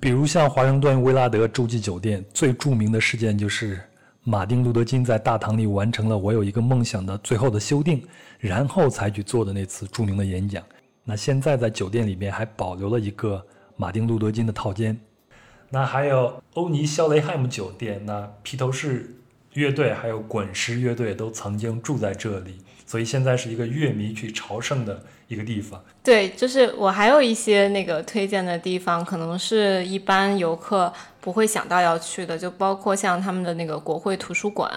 [0.00, 3.80] 比如像华盛顿威拉德洲际酒店，最著名的事件就是。
[4.24, 8.06] 马丁·路德·金在大堂里完成了“我有一个梦想”的最后的修订，
[8.38, 10.62] 然后才去做的那次著名的演讲。
[11.04, 13.42] 那现在在酒店里面还保留了一个
[13.76, 14.98] 马丁·路德·金的套间。
[15.70, 19.16] 那还有欧尼·肖雷汉姆酒店，那披头士
[19.54, 22.58] 乐队还有滚石乐队都曾经住在这里，
[22.90, 25.80] 所以现在是一个乐迷去朝圣的一个地方。
[26.02, 30.92] 对，就是我还有一些那个推荐的地方，可能是一般游客。
[31.20, 34.72] 不会想到要去的，就包括像他们的那个国会图书馆，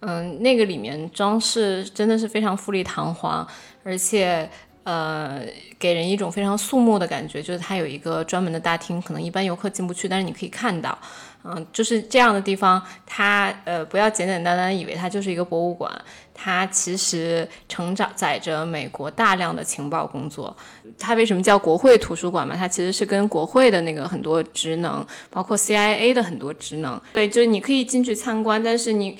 [0.00, 3.46] 嗯，那个里面装饰真的是非常富丽堂皇，
[3.82, 4.48] 而且
[4.84, 5.42] 呃，
[5.78, 7.42] 给人一种非常肃穆的感觉。
[7.42, 10.98] 就是它有一个专门的大厅，可能一般游客进不去，但是你可以看到，
[11.44, 15.92] 嗯，就是这样的地方，它呃，不要简简单单以为它就是一个博物馆。
[16.36, 20.54] 它其实承载着美国大量的情报工作。
[20.98, 22.56] 它为什么叫国会图书馆嘛？
[22.56, 27.00] 它其实是跟国会的那个很多职能，包括 CIA 的很多职能。
[27.12, 29.16] 对，就是你可以进去参观，但是你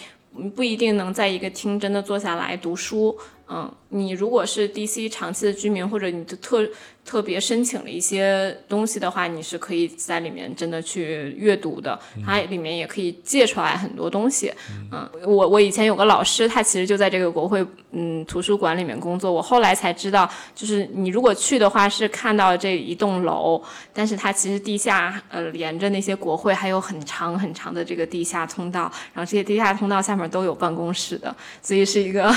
[0.56, 3.16] 不一定能在一个厅真的坐下来读书。
[3.46, 6.66] 嗯，你如果是 DC 长期的居民，或者你就特
[7.04, 11.98] 特别申请了一些东西的话，你是可以在里面真的去阅读的。
[12.24, 14.50] 它里面也可以借出来很多东西。
[14.90, 17.62] 嗯，我我以前有个老师，他其实就在这个国会
[17.92, 19.30] 嗯图书馆里面工作。
[19.30, 23.62] 我后来才知道，就是你如果去的话，是看到这一栋楼，
[23.92, 32.34] 但是它其实地下呃连着那些国会还有很长很长的这个地下通道，然后这些地下通道下面都有办公室的，所以是一个。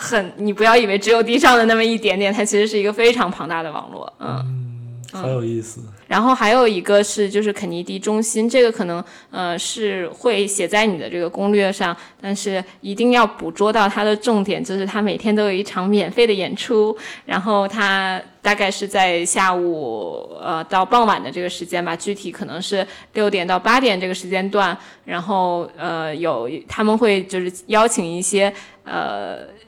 [0.00, 5.82] 很，你不要以为只有地上的那么一点点，它其实是一个非常庞大的网络，嗯，很有意思。
[6.08, 16.96] 然后还有一个是，就是肯尼迪中心，这个可能呃是会写在你的这个攻略上，但是一定要捕捉到它的重点，就是它每天都有一场免费的演出，
[17.26, 28.52] 然后它大概是在下午呃到傍晚的这个时间吧，具体可能是六点到八点这个时间段，然后呃有他们会就是邀请一些
[28.82, 29.59] 呃。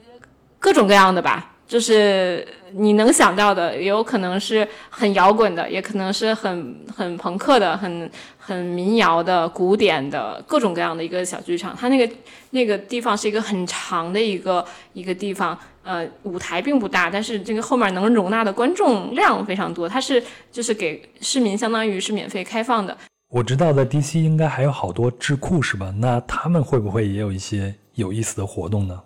[0.63, 11.75] 各种各样的吧，就是你能想到的，也有可能是很摇滚的，也可能是很很朋克的，很很民谣的、古典的，各种各样的一个小剧场。
[11.77, 12.15] 它那个
[12.51, 19.89] 那个地方是一个很长的一个一个地方，呃，舞台并不大，但是这个后面能容纳的观众量非常多。
[19.89, 22.97] 它是就是给市民，相当于是免费开放的。
[23.27, 25.93] 我知道在 DC 应该还有好多智库是吧？
[25.97, 28.97] 那他们会不会也有一些有意思的活动呢？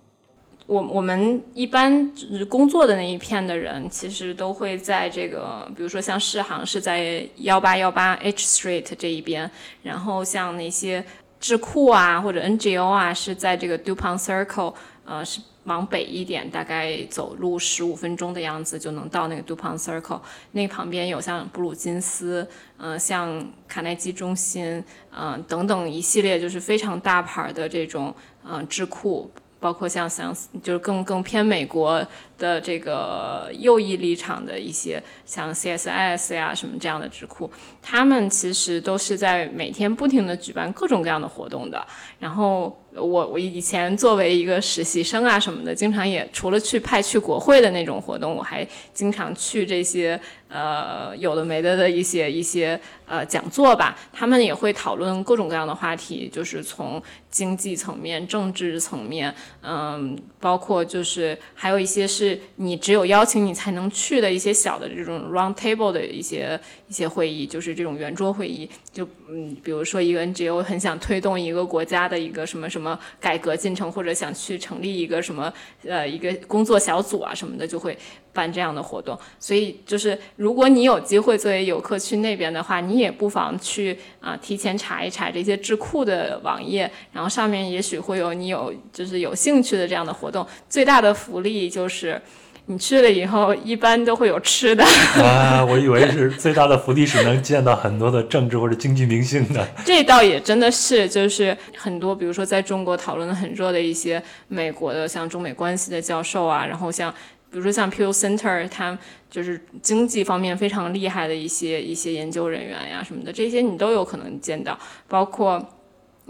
[0.68, 2.12] 我我们一般
[2.50, 9.50] 工作的那一片的人，其实都会在这个，比如说像世行是在幺八幺八 H Street 这一边，
[9.82, 11.04] 然后像那些
[11.40, 14.74] 智库啊或者 NGO 啊是在这个 Dupont Circle，
[15.06, 20.20] 呃是往北一点，大概走路十五分钟的样子就能到那个 Dupont Circle。
[20.52, 22.46] 那旁边有像布鲁金斯，
[22.78, 24.84] 嗯，像卡耐基中心，
[25.18, 28.14] 嗯等等一系列就是非常大牌的这种
[28.44, 29.32] 嗯智库。
[29.60, 32.06] 包括像像就是更更偏美国
[32.38, 37.50] 的这个右翼立场的一些，像 CSIS 呀什么这样的智库，
[37.82, 41.86] 他们其实都是在每天不停的举办各种各样的活动的。
[42.20, 53.98] 然后我我以前作为一个实习生啊什么的，经常也除了去派去国会的那种活动，我还经常去这些呃有的没的的一些一些呃讲座吧。
[54.14, 68.70] 他们也会讨论各种各样的话题，就是从经济层面、政治层面，嗯，包括就是还有一些是你只有邀请你才能去的一些小的这种 round table 的一些一些会议，就是这种圆桌会议。
[68.92, 75.54] 就嗯，比如说一个 NGO 很想推动一个国家的一个什么什么改革进程，或者想去成立一个什么
[75.86, 77.96] 呃一个工作小组啊什么的，就会
[78.38, 79.18] 办这样的活动。
[79.40, 90.46] 所以就是如果你有机会作为游客去那边的话，你也不妨去啊提前查一查这些智库的网页，然后上面也许会有你有就是有兴趣的这样的活动。
[90.70, 92.22] 最大的福利就是。
[92.70, 94.84] 你去了以后，一般都会有吃的
[95.24, 95.64] 啊！
[95.64, 99.66] 我以为是最大的福利是能见到很多的政治或者经济明星的。
[99.86, 107.14] 这倒也真的是，就是很多，比如说在中国讨论的很热的一些美国的像中美关系的教授啊，然后像
[107.52, 108.98] 比如说像 Pew Center，他
[109.30, 115.74] 就是经济方面非常厉害的一些一些研究人员呀什么的，这些你都有可能见到，包括。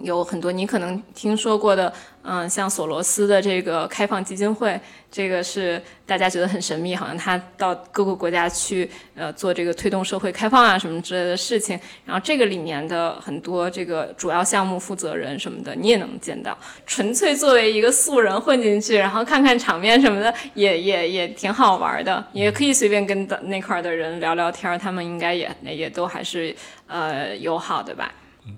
[0.04, 1.92] 有很多你可能听说过的，
[2.22, 4.80] 嗯，像索罗斯的这个开放基金会，
[5.12, 11.80] 这个是大家觉得很神秘，好像他到各个国家去，呃，做这个推动社会开放啊什么之类的事情。
[12.06, 16.56] 然后这个里面的很多这个主要项目负责人什么的，你也能见到。
[16.86, 22.24] 纯粹作为一个素人混进去，然后看看场面什么的，也也也挺好玩的。
[22.34, 26.56] 也可以随便跟的那块的人聊聊天，他们应该也也都还是
[26.86, 28.14] 呃友好的吧。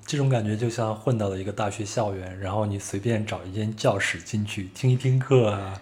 [0.05, 5.81] 这种感觉就像混到了一个大学校园，然后你随便找一间教室进去听一听课啊。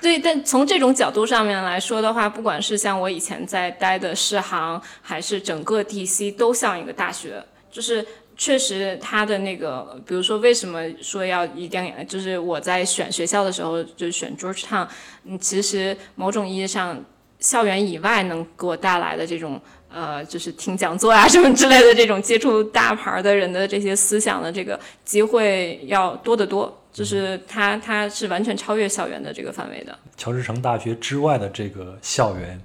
[0.00, 7.42] 对，但从这种角度上面来说的话，不管是像我以前在待的世行，还是整个 DC，都像一个大学。
[7.70, 8.06] 就是
[8.36, 14.86] 确实它的那个，比如说为什么说要一定要，就是我在选学校的时候就选 Georgetown，
[15.24, 17.04] 嗯，其实某种意义上，
[17.40, 19.60] 校园以外能给我带来的这种。
[19.90, 29.98] 呃，就是听讲座啊什么之类的，这种接触大牌的人的这些思想的这个机会要多得多，就是它它是完全超越校园的这个范围的。
[30.16, 32.60] 乔治城大学之外的这个校园，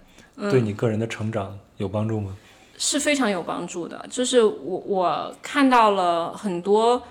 [0.52, 2.36] 对你个人的成长有帮助吗？
[2.78, 7.02] 是非常有帮助的，就是我我看到了很多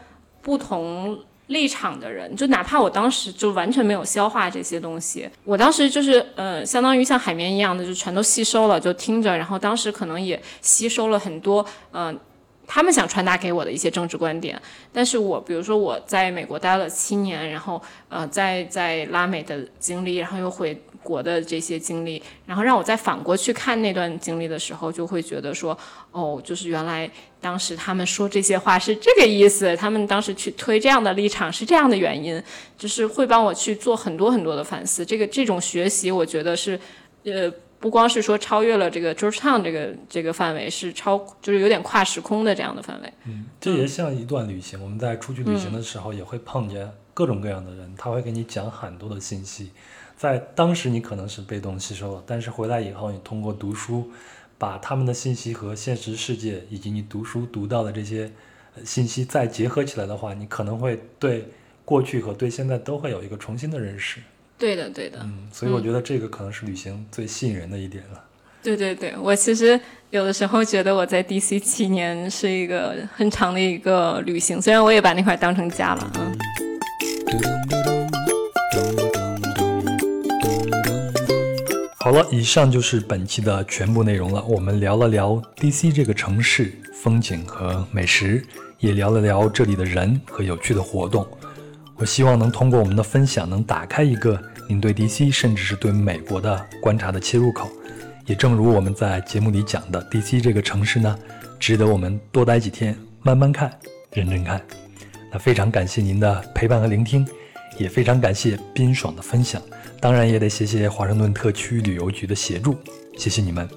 [0.40, 1.18] 不同。
[1.52, 12.18] 立场的人，就哪怕我当时就完全没有消化这些东西，我当时就是呃，相当于像海绵一样的，就全都吸收了，就听着，然后当时可能也吸收了很多，嗯，
[12.73, 14.61] 他们想传达给我的一些政治观点。
[14.93, 20.81] 但是我比如说我在美国待了七年，然后呃，在在拉美的经历，然后又回。
[21.03, 25.77] 国的这些经历，然后让我再反过去看那段经历的时候，就会觉得说，
[26.12, 32.40] 哦，就是原来当时他们说这些话是这个意思，他们当时去推这样的立场是这样的原因，
[32.78, 35.05] 就是会帮我去做很多很多的反思。
[35.05, 36.78] 这个这种学习，我觉得是，
[37.24, 43.12] 呃，不光是说超越了这个 Georgetown 这个这个范围，是超就是有点跨时空的这样的范围。
[43.24, 49.72] 嗯，这也像一段旅行，我们在出去旅行的时候也会碰见各种各样的人，他会给你讲很多的信息。
[50.16, 54.09] 在当时你可能是被动吸收了，但是回来以后，你通过读书，
[54.56, 58.30] 把他们的信息和现实世界以及你读书读到的这些
[58.84, 61.48] 信息再结合起来的话，你可能会对
[61.84, 64.20] 过去和对现在都会有一个重新的认识。
[64.62, 65.18] 对的，对的。
[65.24, 68.24] 嗯，所以我觉得这个可能是旅行最吸引人的一点了。
[68.62, 69.80] 对对对，我其实
[70.10, 76.39] 有的时候觉得我在 DC 七年是一个很长的一个旅行，虽然我也把那块当成家了嗯。
[81.98, 84.44] 好了，以上就是本期的全部内容了。
[84.44, 88.40] 我们聊了聊 DC 这个城市风景和美食，
[88.78, 91.26] 也聊了聊这里的人和有趣的活动。
[91.97, 97.70] 我希望能通过我们的分享，能打开一个您对 DC 甚至是对美国的观察的切入口。
[98.26, 101.18] 也正如我们在节目里讲的，DC 这个城市呢，
[101.59, 103.70] 值得我们多待几天，慢慢看，
[104.12, 104.62] 认真看。
[105.32, 107.26] 那非常感谢您的陪伴和聆听，
[107.78, 109.60] 也非常感谢冰爽的分享。
[110.01, 112.76] 当然也得谢谢华盛顿特区旅游局的协助，
[113.16, 113.68] 谢谢你们。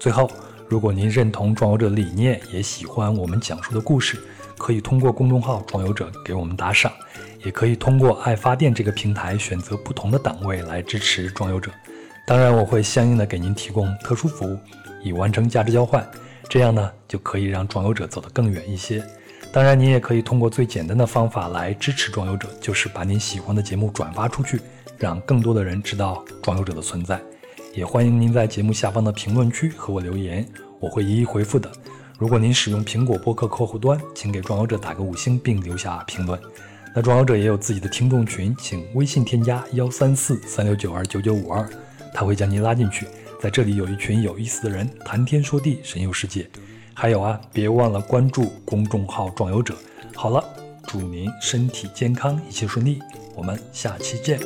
[0.00, 0.30] 最后，
[0.68, 4.18] 如果您认同壮游者理念，也喜欢我们讲述的故事，
[4.58, 6.92] 可以通过公众号“壮游者”给我们打赏，
[7.44, 11.70] 也可以通过爱发电这个平台选择不同的档位来支持装游者。
[12.26, 14.58] 当然，我会相应的给您提供特殊服务，
[15.02, 16.08] 以完成价值交换，
[16.48, 19.04] 这样呢就可以让装游者走得更远一些。
[19.52, 24.58] 当然，您也可以通过最简单的方法来支持装游者，就是把您喜欢的节目转发出去，
[24.98, 27.20] 让更多的人知道装游者的存在。
[27.74, 30.46] 也欢迎您在节目下方的评论区和我留言，
[30.80, 31.70] 我会一一回复的。
[32.18, 36.40] 如果您使用苹果播客客户端，请给装游者打个五星并留下评论。
[36.96, 41.68] 那壮游者也有自己的听众群，请微信添加幺三四三六九二九九五二，
[42.14, 43.04] 他会将您拉进去。
[43.40, 46.48] 在这里有一群有意思的人，谈天说地，神游世界。
[46.94, 49.74] 还有啊，别忘了关注公众号“壮游者”。
[50.14, 50.42] 好了，
[50.86, 53.00] 祝您身体健康，一切顺利。
[53.34, 54.38] 我们下期见。